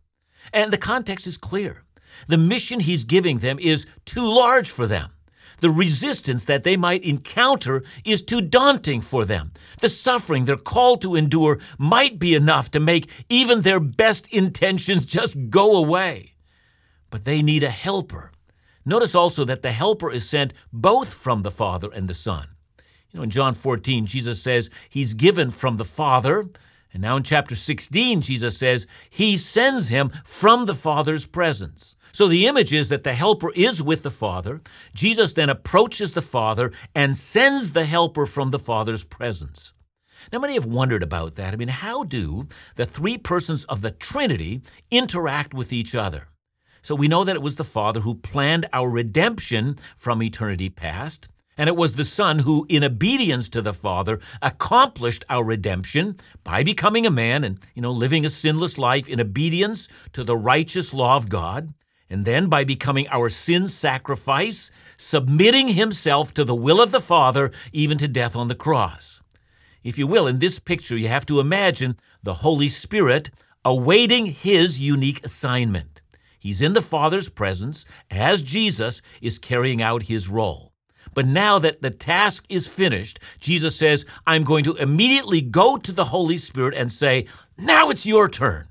And 0.52 0.74
the 0.74 0.78
context 0.78 1.28
is 1.28 1.38
clear. 1.38 1.84
The 2.28 2.38
mission 2.38 2.80
he's 2.80 3.04
giving 3.04 3.40
them 3.40 3.60
is 3.60 3.86
too 4.06 4.24
large 4.24 4.70
for 4.70 4.88
them. 4.88 5.12
The 5.60 5.70
resistance 5.70 6.44
that 6.46 6.64
they 6.64 6.76
might 6.76 7.04
encounter 7.04 7.84
is 8.04 8.24
too 8.24 8.42
daunting 8.42 9.00
for 9.00 9.26
them. 9.26 9.52
The 9.80 9.90
suffering 9.90 10.46
they're 10.46 10.58
called 10.58 11.02
to 11.04 11.16
endure 11.16 11.60
might 11.78 12.18
be 12.18 12.34
enough 12.34 12.72
to 12.72 12.80
make 12.80 13.10
even 13.30 13.62
their 13.62 13.80
best 13.80 14.28
intentions 14.34 15.06
just 15.06 15.50
go 15.50 15.78
away. 15.78 16.34
But 17.12 17.26
they 17.26 17.44
need 17.44 17.62
a 17.62 17.70
helper. 17.70 18.32
Notice 18.86 19.14
also 19.14 19.46
that 19.46 19.62
the 19.62 19.72
helper 19.72 20.12
is 20.12 20.28
sent 20.28 20.54
both 20.74 21.14
from 21.14 21.44
the 21.44 21.52
Father 21.52 21.92
and 21.94 22.08
the 22.08 22.16
Son. 22.16 22.48
You 23.12 23.20
know, 23.20 23.24
in 23.24 23.30
John 23.30 23.54
14, 23.54 24.06
Jesus 24.08 24.42
says 24.42 24.70
he's 24.90 25.14
given 25.14 25.52
from 25.52 25.78
the 25.78 25.86
Father. 25.86 26.50
And 26.94 27.02
now 27.02 27.18
in 27.18 27.24
chapter 27.24 27.56
16, 27.56 28.22
Jesus 28.22 28.58
says 28.58 28.88
he 29.10 29.38
sends 29.38 29.90
him 29.90 30.12
from 30.24 30.66
the 30.66 30.76
Father's 30.76 31.28
presence. 31.28 31.96
So 32.12 32.28
the 32.28 32.48
image 32.48 32.74
is 32.74 32.90
that 32.90 33.04
the 33.04 33.14
helper 33.14 33.52
is 33.56 33.82
with 33.82 34.04
the 34.04 34.12
Father. 34.12 34.62
Jesus 34.94 35.34
then 35.34 35.50
approaches 35.50 36.14
the 36.14 36.22
Father 36.22 36.72
and 36.94 37.18
sends 37.18 37.74
the 37.74 37.86
helper 37.86 38.26
from 38.26 38.52
the 38.52 38.60
Father's 38.60 39.04
presence. 39.04 39.74
Now, 40.32 40.40
many 40.40 40.54
have 40.54 40.66
wondered 40.66 41.04
about 41.04 41.36
that. 41.36 41.54
I 41.54 41.58
mean, 41.58 41.70
how 41.70 42.04
do 42.04 42.48
the 42.76 42.86
three 42.86 43.18
persons 43.18 43.64
of 43.66 43.82
the 43.82 43.92
Trinity 43.92 44.62
interact 44.92 45.54
with 45.54 45.74
each 45.74 45.96
other? 45.96 46.28
So 46.84 46.96
we 46.96 47.08
know 47.08 47.24
that 47.24 47.36
it 47.36 47.42
was 47.42 47.56
the 47.56 47.64
Father 47.64 48.02
who 48.02 48.16
planned 48.16 48.68
our 48.74 48.90
redemption 48.90 49.78
from 49.96 50.22
eternity 50.22 50.70
past. 50.70 51.28
And 51.58 51.68
it 51.68 51.76
was 51.76 51.94
the 51.94 52.06
Son 52.06 52.40
who, 52.40 52.66
in 52.70 52.84
obedience 52.84 53.48
to 53.50 53.62
the 53.62 53.74
Father, 53.74 54.20
accomplished 54.42 55.24
our 55.30 55.44
redemption 55.44 56.18
by 56.44 56.64
becoming 56.64 57.06
a 57.06 57.12
man 57.12 57.44
and, 57.44 57.60
you 57.76 57.82
know, 57.82 57.92
living 57.92 58.26
a 58.26 58.30
sinless 58.30 58.78
life 58.78 59.08
in 59.08 59.20
obedience 59.20 59.88
to 60.14 60.24
the 60.24 60.38
righteous 60.38 60.94
law 60.94 61.18
of 61.18 61.30
God 61.30 61.74
and 62.12 62.26
then 62.26 62.48
by 62.48 62.66
becoming 62.66 63.08
our 63.08 63.30
sin 63.30 63.70
sacrifice, 63.70 64.70
submitting 64.98 65.70
himself 65.70 66.34
to 66.34 66.44
the 66.44 66.54
will 66.54 66.82
of 66.82 66.92
the 66.92 67.00
Father, 67.00 67.52
even 67.72 67.98
to 67.98 68.08
death 68.08 68.36
on 68.36 68.50
the 68.50 68.56
cross. 68.56 69.22
If 69.82 69.98
you 69.98 70.06
will, 70.06 70.28
in 70.28 70.40
this 70.40 70.60
picture, 70.60 70.98
you 70.98 71.08
have 71.08 71.26
to 71.28 71.40
imagine 71.40 71.98
the 72.22 72.36
Holy 72.36 72.68
Spirit 72.68 73.32
awaiting 73.64 74.26
his 74.26 74.80
unique 74.80 75.24
assignment. 75.24 76.02
He's 76.38 76.62
in 76.62 76.74
the 76.74 76.82
Father's 76.82 77.30
presence 77.30 77.86
as 78.10 78.42
Jesus 78.42 79.02
is 79.22 79.40
carrying 79.40 79.82
out 79.82 80.04
his 80.04 80.28
role. 80.28 80.74
But 81.14 81.28
now 81.28 81.60
that 81.60 81.82
the 81.82 81.92
task 81.92 82.46
is 82.50 82.68
finished, 82.68 83.20
Jesus 83.40 83.76
says, 83.76 84.06
I'm 84.28 84.44
going 84.44 84.64
to 84.66 84.76
immediately 84.76 85.42
go 85.42 85.78
to 85.78 85.92
the 85.92 86.06
Holy 86.06 86.38
Spirit 86.38 86.74
and 86.76 86.92
say, 86.92 87.28
Now 87.58 87.90
it's 87.90 88.06
your 88.06 88.28
turn. 88.28 88.68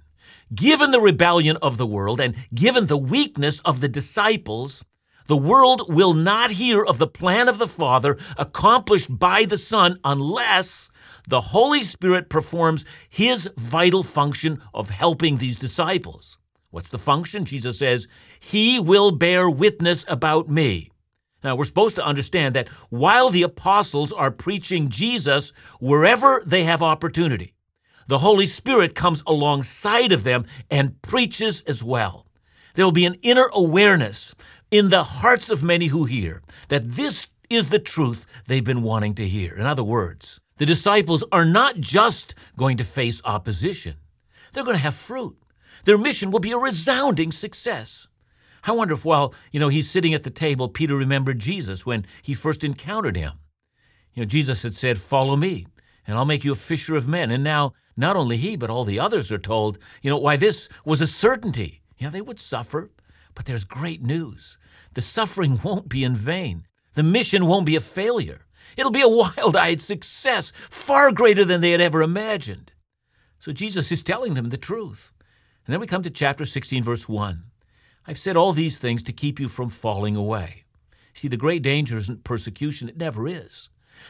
Given 0.55 0.91
the 0.91 1.01
rebellion 1.01 1.57
of 1.59 1.77
the 1.77 1.87
world 1.87 2.21
and 2.21 2.35
given 2.53 2.87
the 2.87 2.97
weakness 2.97 3.61
of 3.61 3.81
the 3.81 3.89
disciples, 3.89 4.85
the 5.29 5.37
world 5.37 5.83
will 5.87 6.13
not 6.13 6.51
hear 6.51 6.85
of 6.85 6.99
the 6.99 7.07
plan 7.07 7.49
of 7.49 7.59
the 7.59 7.69
Father 7.69 8.19
accomplished 8.37 9.17
by 9.17 9.45
the 9.45 9.57
Son 9.57 10.01
unless 10.03 10.91
the 11.29 11.41
Holy 11.41 11.85
Spirit 11.85 12.29
performs 12.29 12.85
his 13.09 13.49
vital 13.57 14.03
function 14.03 14.61
of 14.75 14.91
helping 14.91 15.37
these 15.37 15.57
disciples. 15.57 16.37
What's 16.71 16.89
the 16.89 16.99
function? 16.99 17.45
Jesus 17.45 17.79
says, 17.79 18.09
He 18.41 18.81
will 18.81 19.13
bear 19.13 19.49
witness 19.49 20.05
about 20.09 20.49
me. 20.49 20.91
Now, 21.45 21.55
we're 21.55 21.65
supposed 21.65 21.95
to 21.97 22.05
understand 22.05 22.57
that 22.57 22.69
while 22.89 23.31
the 23.31 23.45
apostles 23.45 24.13
are 24.13 24.33
preaching 24.33 24.89
Jesus 24.89 25.53
wherever 25.79 26.43
they 26.45 26.65
have 26.65 26.83
opportunity, 26.83 27.55
the 28.11 28.19
Holy 28.19 28.47
Spirit 28.47 28.97
comes 28.97 29.23
alongside 29.25 30.11
of 30.11 30.25
them 30.25 30.45
and 30.69 31.01
preaches 31.01 31.61
as 31.61 31.85
well. 31.85 32.27
There 32.75 32.85
will 32.85 32.91
be 32.91 33.05
an 33.07 33.15
inner 33.23 33.49
awareness 33.53 34.35
in 34.69 34.89
the 34.89 35.05
hearts 35.05 35.49
of 35.49 35.63
many 35.63 35.87
who 35.87 36.07
hear 36.07 36.43
that 36.71 36.89
this 36.89 37.29
is 37.49 37.69
the 37.69 37.79
truth 37.79 38.27
they've 38.49 38.65
been 38.65 38.83
wanting 38.83 39.15
to 39.15 39.29
hear. 39.29 39.55
In 39.55 39.65
other 39.65 39.85
words, 39.85 40.41
the 40.57 40.67
disciples 40.67 41.23
are 41.31 41.45
not 41.45 41.79
just 41.79 42.35
going 42.57 42.77
to 42.79 42.85
face 42.85 43.23
opposition, 43.25 43.95
they're 44.53 44.65
going 44.65 44.77
to 44.77 44.83
have 44.83 44.97
fruit. 44.97 45.37
Their 45.85 45.97
mission 45.97 46.33
will 46.33 46.41
be 46.41 46.51
a 46.51 46.59
resounding 46.59 47.31
success. 47.31 48.09
I 48.65 48.73
wonder 48.73 48.95
if 48.95 49.05
while, 49.05 49.33
you 49.53 49.61
know, 49.61 49.69
he's 49.69 49.89
sitting 49.89 50.15
at 50.15 50.25
the 50.25 50.31
table, 50.31 50.69
Peter 50.69 50.97
remembered 50.97 51.39
Jesus 51.39 51.87
when 51.87 52.05
he 52.23 52.35
first 52.35 52.65
encountered 52.65 53.17
him. 53.17 53.35
You 54.15 54.23
know, 54.23 54.27
Jesus 54.27 54.65
had 54.65 54.75
said, 54.75 54.99
Follow 54.99 55.37
me, 55.37 55.69
and 56.09 56.19
I'll 56.19 56.25
make 56.25 56.45
you 56.45 56.51
a 56.51 56.57
fisher 56.57 56.97
of 56.97 57.07
men. 57.07 57.31
And 57.31 57.45
now 57.45 57.73
not 58.01 58.17
only 58.17 58.37
he, 58.37 58.57
but 58.57 58.71
all 58.71 58.85
the 58.85 58.99
others 58.99 59.31
are 59.31 59.39
told, 59.39 59.79
you 60.03 60.11
know, 60.11 60.19
why 60.19 60.37
this 60.37 60.69
was 60.85 61.01
a 61.01 61.07
certainty. 61.07 61.83
Yeah, 61.99 62.09
they 62.09 62.23
would 62.23 62.41
suffer, 62.41 62.91
but 63.35 63.45
there's 63.45 63.65
great 63.65 64.03
news. 64.03 64.59
The 64.95 65.01
suffering 65.01 65.61
won't 65.65 65.89
be 65.89 66.03
in 66.03 66.15
vain. 66.15 66.67
The 66.95 67.03
mission 67.03 67.47
won't 67.47 67.67
be 67.67 67.77
a 67.77 67.81
failure. 67.81 68.47
It'll 68.77 68.91
be 68.91 69.03
a 69.03 69.09
wild 69.09 69.57
eyed 69.57 69.81
success, 69.81 70.53
far 70.71 71.13
greater 71.13 71.45
than 71.45 71.61
they 71.61 71.73
had 71.73 71.81
ever 71.81 72.03
imagined. 72.03 72.73
So 73.39 73.53
Jesus 73.53 73.93
is 73.93 74.03
telling 74.03 74.35
them 74.35 74.51
the 74.51 74.57
truth. 74.57 75.13
And 75.67 75.73
then 75.73 75.81
we 75.81 75.87
come 75.87 76.03
to 76.03 76.11
chapter 76.11 76.45
16, 76.45 76.83
verse 76.83 77.09
1. 77.09 77.45
I've 78.07 78.19
said 78.19 78.37
all 78.37 78.53
these 78.53 78.79
things 78.79 79.03
to 79.05 79.13
keep 79.13 79.39
you 79.39 79.49
from 79.49 79.69
falling 79.69 80.17
away. 80.17 80.65
See, 81.15 81.29
the 81.29 81.37
great 81.37 81.63
danger 81.63 81.97
isn't 81.97 82.25
persecution, 82.25 82.89
it 82.89 82.97
never 82.97 83.29
is. 83.29 83.69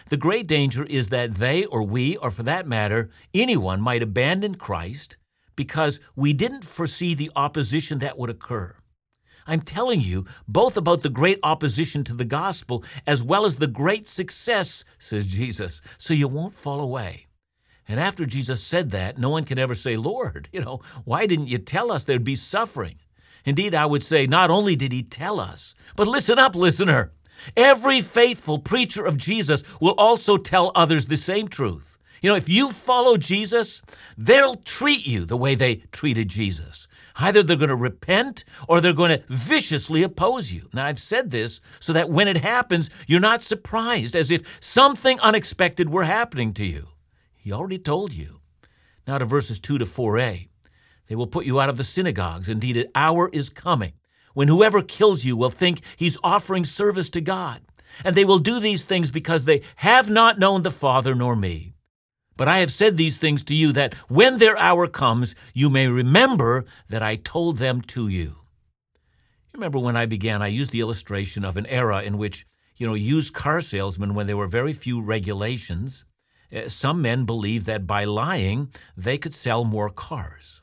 The 0.09 0.17
great 0.17 0.47
danger 0.47 0.85
is 0.85 1.11
that 1.11 1.35
they 1.35 1.65
or 1.65 1.83
we, 1.83 2.17
or 2.17 2.31
for 2.31 2.43
that 2.45 2.67
matter, 2.67 3.11
anyone 3.35 3.81
might 3.81 4.03
abandon 4.03 4.55
Christ 4.55 5.17
because 5.57 6.01
we 6.17 6.33
didn't 6.33 6.65
foresee 6.65 7.15
the 7.15 7.31
opposition 7.37 7.99
that 7.99 8.19
would 8.19 8.31
occur. 8.31 8.75
I'm 9.47 9.61
telling 9.61 10.01
you 10.01 10.27
both 10.47 10.77
about 10.77 11.03
the 11.03 11.11
great 11.11 11.39
opposition 11.43 12.05
to 12.05 12.15
the 12.15 12.25
gospel 12.25 12.85
as 13.07 13.23
well 13.23 13.45
as 13.45 13.57
the 13.57 13.67
great 13.67 14.09
success, 14.09 14.85
says 14.99 15.27
Jesus, 15.27 15.81
so 15.99 16.15
you 16.15 16.29
won't 16.29 16.53
fall 16.53 16.81
away. 16.81 17.27
And 17.89 17.99
after 17.99 18.25
Jesus 18.25 18.63
said 18.63 18.91
that, 18.93 19.19
no 19.19 19.31
one 19.31 19.45
can 19.45 19.59
ever 19.59 19.75
say, 19.75 19.97
Lord, 19.97 20.49
you 20.53 20.61
know, 20.61 20.81
why 21.05 21.27
didn't 21.27 21.49
you 21.49 21.59
tell 21.59 21.91
us 21.91 22.05
there'd 22.05 22.23
be 22.23 22.37
suffering? 22.37 23.01
Indeed, 23.45 23.75
I 23.75 23.87
would 23.87 24.05
say, 24.05 24.27
not 24.27 24.51
only 24.51 24.77
did 24.77 24.93
he 24.93 25.03
tell 25.03 25.41
us, 25.41 25.75
but 25.97 26.07
listen 26.07 26.39
up, 26.39 26.55
listener. 26.55 27.13
Every 27.57 28.01
faithful 28.01 28.59
preacher 28.59 29.05
of 29.05 29.17
Jesus 29.17 29.63
will 29.81 29.95
also 29.99 30.37
tell 30.37 30.73
others 30.75 31.07
the 31.07 31.17
same 31.17 31.49
truth. 31.49 31.99
You 32.23 32.29
know, 32.29 32.37
if 32.37 32.49
you 32.49 32.71
follow 32.71 33.17
Jesus, 33.17 33.83
they'll 34.19 34.57
treat 34.57 35.07
you 35.07 35.25
the 35.25 35.37
way 35.37 35.55
they 35.55 35.77
treated 35.91 36.29
Jesus. 36.29 36.87
Either 37.17 37.43
they're 37.43 37.57
going 37.57 37.71
to 37.71 37.77
repent 37.77 38.45
or 38.69 38.81
they're 38.81 38.93
going 38.93 39.11
to 39.11 39.23
viciously 39.29 40.03
oppose 40.03 40.53
you. 40.53 40.69
Now, 40.73 40.87
I've 40.87 41.01
said 41.01 41.31
this 41.31 41.61
so 41.79 41.93
that 41.93 42.11
when 42.11 42.29
it 42.29 42.39
happens, 42.39 42.91
you're 43.07 43.21
not 43.21 43.43
surprised 43.43 44.15
as 44.15 44.31
if 44.31 44.59
something 44.61 45.19
unexpected 45.21 45.91
were 45.91 46.05
happening 46.05 46.53
to 46.55 46.65
you. 46.65 46.89
He 47.37 47.53
already 47.53 47.79
told 47.79 48.13
you. 48.13 48.41
Now 49.07 49.19
to 49.19 49.25
verses 49.25 49.59
2 49.59 49.79
to 49.79 49.85
4a. 49.85 50.47
They 51.09 51.17
will 51.17 51.27
put 51.27 51.47
you 51.47 51.59
out 51.59 51.69
of 51.69 51.79
the 51.79 51.85
synagogues. 51.85 52.49
Indeed, 52.49 52.77
an 52.77 52.89
hour 52.95 53.29
is 53.33 53.49
coming 53.49 53.95
when 54.35 54.49
whoever 54.49 54.83
kills 54.83 55.25
you 55.25 55.37
will 55.37 55.51
think 55.51 55.81
he's 55.97 56.19
offering 56.23 56.65
service 56.65 57.11
to 57.11 57.21
God. 57.21 57.61
And 58.05 58.17
they 58.17 58.25
will 58.25 58.39
do 58.39 58.61
these 58.61 58.85
things 58.85 59.11
because 59.11 59.45
they 59.45 59.63
have 59.77 60.11
not 60.11 60.39
known 60.39 60.63
the 60.63 60.71
Father 60.71 61.15
nor 61.15 61.35
me. 61.37 61.75
But 62.37 62.49
I 62.49 62.61
have 62.61 62.73
said 62.73 62.97
these 62.97 63.19
things 63.19 63.43
to 63.45 63.55
you 63.55 63.73
that 63.73 63.93
when 64.09 64.39
their 64.39 64.57
hour 64.57 64.87
comes, 64.87 65.35
you 65.53 65.69
may 65.69 65.89
remember 65.89 66.65
that 66.89 67.03
I 67.03 67.17
told 67.17 67.59
them 67.59 67.83
to 67.83 68.09
you. 68.09 68.37
Remember 69.53 69.79
when 69.79 69.97
I 69.97 70.07
began, 70.07 70.41
I 70.41 70.47
used 70.47 70.71
the 70.71 70.81
illustration 70.81 71.45
of 71.45 71.59
an 71.59 71.67
era 71.67 72.03
in 72.03 72.17
which, 72.17 72.47
you 72.77 72.87
know, 72.87 72.95
used 72.95 73.35
car 73.35 73.61
salesmen, 73.61 74.15
when 74.15 74.27
there 74.27 74.39
were 74.39 74.47
very 74.47 74.73
few 74.73 75.03
regulations, 75.03 76.05
eh, 76.51 76.69
some 76.69 77.03
men 77.03 77.27
believed 77.27 77.67
that 77.67 77.87
by 77.87 78.05
lying, 78.05 78.73
they 78.97 79.19
could 79.19 79.35
sell 79.35 79.65
more 79.65 79.91
cars. 79.91 80.60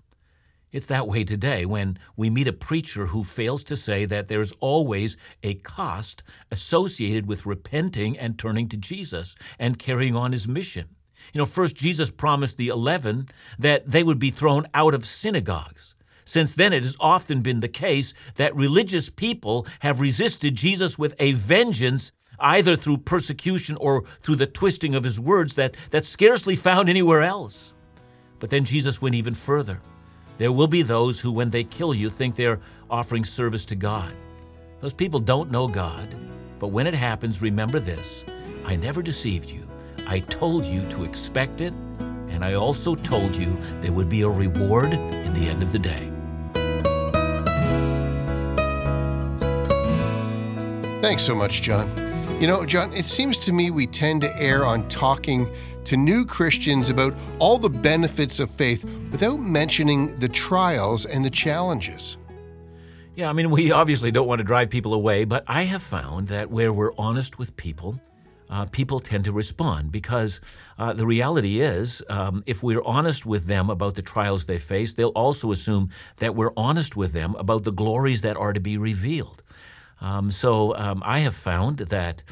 It's 0.72 0.88
that 0.88 1.08
way 1.08 1.24
today 1.24 1.66
when 1.66 1.98
we 2.18 2.30
meet 2.30 2.48
a 2.48 2.54
preacher 2.54 3.08
who 3.08 3.24
fails 3.24 3.64
to 3.66 3.78
say 3.78 4.04
that 4.04 4.28
there's 4.28 4.52
always 4.60 5.16
a 5.42 5.54
cost 5.56 6.24
associated 6.52 7.26
with 7.26 7.46
repenting 7.46 8.18
and 8.18 8.38
turning 8.38 8.68
to 8.70 8.78
Jesus 8.78 9.36
and 9.58 9.80
carrying 9.80 10.14
on 10.16 10.34
his 10.34 10.46
mission. 10.46 10.90
You 11.34 11.40
know, 11.40 11.46
first, 11.46 11.76
Jesus 11.78 12.12
promised 12.12 12.58
the 12.58 12.68
eleven 12.68 13.30
that 13.58 13.90
they 13.90 14.04
would 14.04 14.20
be 14.20 14.30
thrown 14.30 14.66
out 14.74 14.94
of 14.94 15.06
synagogues. 15.06 15.96
Since 16.26 16.56
then, 16.56 16.74
it 16.74 16.84
has 16.84 16.98
often 17.00 17.42
been 17.42 17.62
the 17.62 17.70
case 17.70 18.14
that 18.36 18.54
religious 18.54 19.10
people 19.10 19.66
have 19.80 20.02
resisted 20.02 20.56
Jesus 20.56 21.00
with 21.00 21.16
a 21.18 21.32
vengeance, 21.32 22.12
either 22.40 22.76
through 22.76 22.98
persecution 22.98 23.78
or 23.80 24.04
through 24.22 24.36
the 24.36 24.46
twisting 24.46 24.96
of 24.96 25.06
his 25.06 25.18
words 25.18 25.54
that, 25.54 25.78
that's 25.92 26.10
scarcely 26.10 26.58
found 26.58 26.90
anywhere 26.90 27.22
else. 27.22 27.74
But 28.40 28.50
then 28.50 28.66
Jesus 28.66 29.02
went 29.02 29.16
even 29.16 29.34
further. 29.34 29.82
There 30.38 30.52
will 30.52 30.68
be 30.68 30.84
those 30.84 31.20
who, 31.20 31.32
when 31.32 31.50
they 31.50 31.64
kill 31.64 31.94
you, 31.94 32.10
think 32.10 32.36
they're 32.36 32.60
offering 32.90 33.26
service 33.26 33.66
to 33.66 33.76
God. 33.76 34.14
Those 34.82 34.94
people 34.94 35.20
don't 35.20 35.52
know 35.52 35.68
God, 35.68 36.16
but 36.60 36.68
when 36.68 36.86
it 36.86 36.94
happens, 36.94 37.42
remember 37.42 37.80
this 37.80 38.24
I 38.66 38.76
never 38.76 39.02
deceived 39.02 39.50
you. 39.50 39.68
I 40.06 40.20
told 40.20 40.64
you 40.64 40.88
to 40.90 41.04
expect 41.04 41.62
it, 41.62 41.74
and 42.30 42.46
I 42.46 42.54
also 42.54 42.94
told 42.94 43.36
you 43.36 43.58
there 43.82 43.92
would 43.92 44.10
be 44.10 44.22
a 44.22 44.30
reward 44.30 44.94
in 44.94 45.34
the 45.34 45.50
end 45.50 45.64
of 45.64 45.72
the 45.72 45.80
day. 45.80 46.12
Thanks 51.02 51.24
so 51.24 51.34
much, 51.34 51.62
John. 51.62 52.07
You 52.40 52.46
know, 52.46 52.64
John, 52.68 52.94
it 52.94 53.08
seems 53.08 53.36
to 53.40 53.52
me 53.52 53.72
we 53.72 53.88
tend 53.88 54.22
to 54.22 54.40
err 54.40 54.64
on 54.64 54.88
talking 54.90 55.50
to 55.86 55.98
new 55.98 56.24
Christians 56.24 56.92
about 56.92 57.16
all 57.40 57.58
the 57.58 57.68
benefits 57.68 58.40
of 58.40 58.52
faith 58.52 58.84
without 59.12 59.40
mentioning 59.40 60.20
the 60.20 60.30
trials 60.30 61.08
and 61.08 61.26
the 61.26 61.32
challenges. 61.32 62.18
Yeah, 63.16 63.32
I 63.32 63.34
mean, 63.34 63.50
we 63.50 63.72
obviously 63.72 64.12
don't 64.12 64.28
want 64.28 64.38
to 64.38 64.44
drive 64.44 64.70
people 64.70 64.94
away, 64.94 65.26
but 65.26 65.46
I 65.48 65.64
have 65.64 65.82
found 65.82 66.28
that 66.28 66.52
where 66.52 66.72
we're 66.72 66.94
honest 67.00 67.40
with 67.40 67.58
people, 67.58 68.00
uh, 68.52 68.66
people 68.66 69.00
tend 69.00 69.26
to 69.26 69.32
respond 69.32 69.92
because 69.92 70.40
uh, 70.78 70.94
the 70.94 71.08
reality 71.08 71.62
is, 71.62 72.04
um, 72.08 72.44
if 72.46 72.62
we're 72.62 72.84
honest 72.86 73.26
with 73.26 73.48
them 73.48 73.72
about 73.72 73.96
the 73.96 74.04
trials 74.04 74.46
they 74.46 74.60
face, 74.60 74.94
they'll 74.94 75.10
also 75.10 75.52
assume 75.52 75.90
that 76.18 76.36
we're 76.36 76.54
honest 76.56 76.96
with 76.96 77.14
them 77.14 77.34
about 77.40 77.64
the 77.64 77.72
glories 77.72 78.22
that 78.22 78.38
are 78.38 78.54
to 78.54 78.60
be 78.60 78.78
revealed. 78.78 79.42
Um, 80.02 80.32
so 80.32 80.76
um, 80.76 81.02
I 81.06 81.20
have 81.20 81.36
found 81.36 81.80
that. 81.80 82.24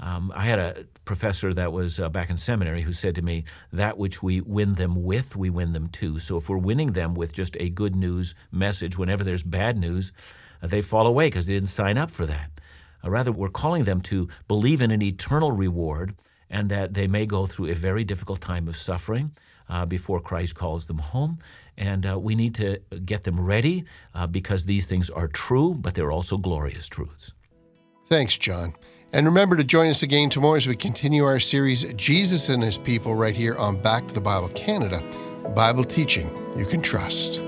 Um, 0.00 0.32
I 0.34 0.44
had 0.44 0.58
a 0.58 0.84
professor 1.04 1.54
that 1.54 1.72
was 1.72 2.00
uh, 2.00 2.08
back 2.08 2.28
in 2.28 2.36
seminary 2.36 2.82
who 2.82 2.92
said 2.92 3.14
to 3.14 3.22
me, 3.22 3.44
That 3.72 3.96
which 3.96 4.22
we 4.24 4.40
win 4.40 4.74
them 4.74 5.04
with, 5.04 5.36
we 5.36 5.50
win 5.50 5.72
them 5.72 5.88
to. 5.90 6.18
So 6.18 6.36
if 6.36 6.48
we're 6.48 6.58
winning 6.58 6.92
them 6.92 7.14
with 7.14 7.32
just 7.32 7.56
a 7.60 7.70
good 7.70 7.94
news 7.94 8.34
message, 8.50 8.98
whenever 8.98 9.22
there's 9.22 9.44
bad 9.44 9.78
news, 9.78 10.12
uh, 10.62 10.66
they 10.66 10.82
fall 10.82 11.06
away 11.06 11.28
because 11.28 11.46
they 11.46 11.54
didn't 11.54 11.68
sign 11.68 11.96
up 11.96 12.10
for 12.10 12.26
that. 12.26 12.50
Uh, 13.04 13.10
rather, 13.10 13.30
we're 13.30 13.48
calling 13.48 13.84
them 13.84 14.00
to 14.02 14.28
believe 14.48 14.82
in 14.82 14.90
an 14.90 15.00
eternal 15.00 15.52
reward 15.52 16.16
and 16.50 16.70
that 16.70 16.94
they 16.94 17.06
may 17.06 17.26
go 17.26 17.46
through 17.46 17.70
a 17.70 17.74
very 17.74 18.04
difficult 18.04 18.40
time 18.40 18.68
of 18.68 18.76
suffering 18.76 19.32
uh, 19.68 19.86
before 19.86 20.20
Christ 20.20 20.54
calls 20.54 20.86
them 20.86 20.98
home. 20.98 21.38
And 21.76 22.06
uh, 22.06 22.18
we 22.18 22.34
need 22.34 22.54
to 22.56 22.78
get 23.04 23.24
them 23.24 23.40
ready 23.40 23.84
uh, 24.14 24.26
because 24.26 24.64
these 24.64 24.86
things 24.86 25.10
are 25.10 25.28
true, 25.28 25.74
but 25.74 25.94
they're 25.94 26.12
also 26.12 26.36
glorious 26.36 26.88
truths. 26.88 27.32
Thanks, 28.06 28.38
John. 28.38 28.74
And 29.12 29.26
remember 29.26 29.56
to 29.56 29.64
join 29.64 29.90
us 29.90 30.02
again 30.02 30.28
tomorrow 30.28 30.56
as 30.56 30.66
we 30.66 30.76
continue 30.76 31.24
our 31.24 31.40
series, 31.40 31.92
Jesus 31.94 32.48
and 32.48 32.62
His 32.62 32.78
People, 32.78 33.14
right 33.14 33.36
here 33.36 33.56
on 33.56 33.80
Back 33.80 34.08
to 34.08 34.14
the 34.14 34.20
Bible 34.20 34.48
Canada 34.50 35.02
Bible 35.54 35.84
teaching 35.84 36.30
you 36.56 36.66
can 36.66 36.82
trust. 36.82 37.40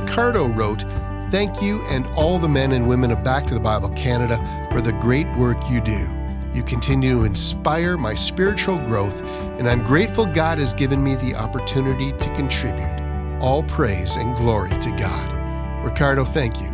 Ricardo 0.00 0.46
wrote, 0.48 0.84
Thank 1.30 1.62
you 1.62 1.82
and 1.88 2.04
all 2.08 2.38
the 2.38 2.48
men 2.48 2.72
and 2.72 2.86
women 2.86 3.10
of 3.10 3.24
Back 3.24 3.46
to 3.46 3.54
the 3.54 3.60
Bible 3.60 3.88
Canada 3.90 4.36
for 4.70 4.82
the 4.82 4.92
great 4.92 5.26
work 5.38 5.56
you 5.70 5.80
do. 5.80 6.06
You 6.52 6.62
continue 6.62 7.20
to 7.20 7.24
inspire 7.24 7.96
my 7.96 8.14
spiritual 8.14 8.76
growth, 8.80 9.22
and 9.58 9.66
I'm 9.66 9.82
grateful 9.82 10.26
God 10.26 10.58
has 10.58 10.74
given 10.74 11.02
me 11.02 11.14
the 11.14 11.34
opportunity 11.34 12.12
to 12.12 12.34
contribute. 12.34 13.40
All 13.40 13.62
praise 13.62 14.16
and 14.16 14.36
glory 14.36 14.78
to 14.80 14.90
God. 14.98 15.82
Ricardo, 15.82 16.26
thank 16.26 16.60
you. 16.60 16.70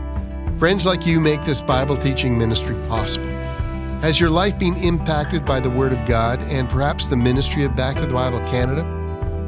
Friends 0.59 0.85
like 0.85 1.07
you 1.07 1.21
make 1.21 1.45
this 1.45 1.61
Bible 1.61 1.97
teaching 1.97 2.37
ministry 2.37 2.75
possible. 2.89 3.31
Has 4.03 4.19
your 4.19 4.31
life 4.31 4.59
been 4.59 4.77
impacted 4.79 5.45
by 5.45 5.61
the 5.61 5.71
Word 5.71 5.93
of 5.93 6.05
God 6.07 6.43
and 6.43 6.69
perhaps 6.69 7.07
the 7.07 7.17
ministry 7.17 7.63
of 7.63 7.77
Back 7.77 7.95
to 7.99 8.07
the 8.07 8.15
Bible 8.15 8.41
Canada? 8.41 8.85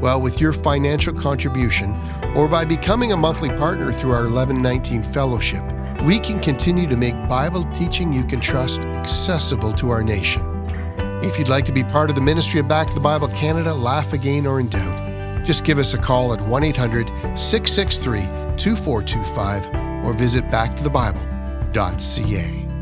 Well, 0.01 0.21
with 0.21 0.41
your 0.41 0.53
financial 0.53 1.13
contribution 1.13 1.93
or 2.35 2.49
by 2.49 2.65
becoming 2.65 3.13
a 3.13 3.17
monthly 3.17 3.51
partner 3.51 3.93
through 3.93 4.13
our 4.13 4.25
1119 4.25 5.03
Fellowship, 5.03 5.63
we 6.03 6.19
can 6.19 6.41
continue 6.41 6.87
to 6.87 6.97
make 6.97 7.15
Bible 7.29 7.65
teaching 7.73 8.11
you 8.13 8.25
can 8.25 8.41
trust 8.41 8.81
accessible 8.81 9.73
to 9.75 9.91
our 9.91 10.03
nation. 10.03 10.43
If 11.23 11.39
you'd 11.39 11.49
like 11.49 11.65
to 11.67 11.73
be 11.73 11.85
part 11.85 12.11
of 12.11 12.17
the 12.17 12.23
ministry 12.23 12.61
of 12.61 12.69
Back 12.69 12.89
to 12.89 12.95
the 12.95 13.01
Bible 13.01 13.29
Canada, 13.29 13.73
laugh 13.73 14.13
again 14.13 14.47
or 14.47 14.61
in 14.61 14.69
doubt, 14.69 15.45
just 15.45 15.65
give 15.65 15.79
us 15.79 15.95
a 15.95 15.99
call 15.99 16.33
at 16.33 16.41
1 16.41 16.65
800 16.65 17.07
663 17.39 18.23
2425 18.57 20.05
or 20.05 20.13
visit 20.13 20.45
backtothebible.ca. 20.49 22.74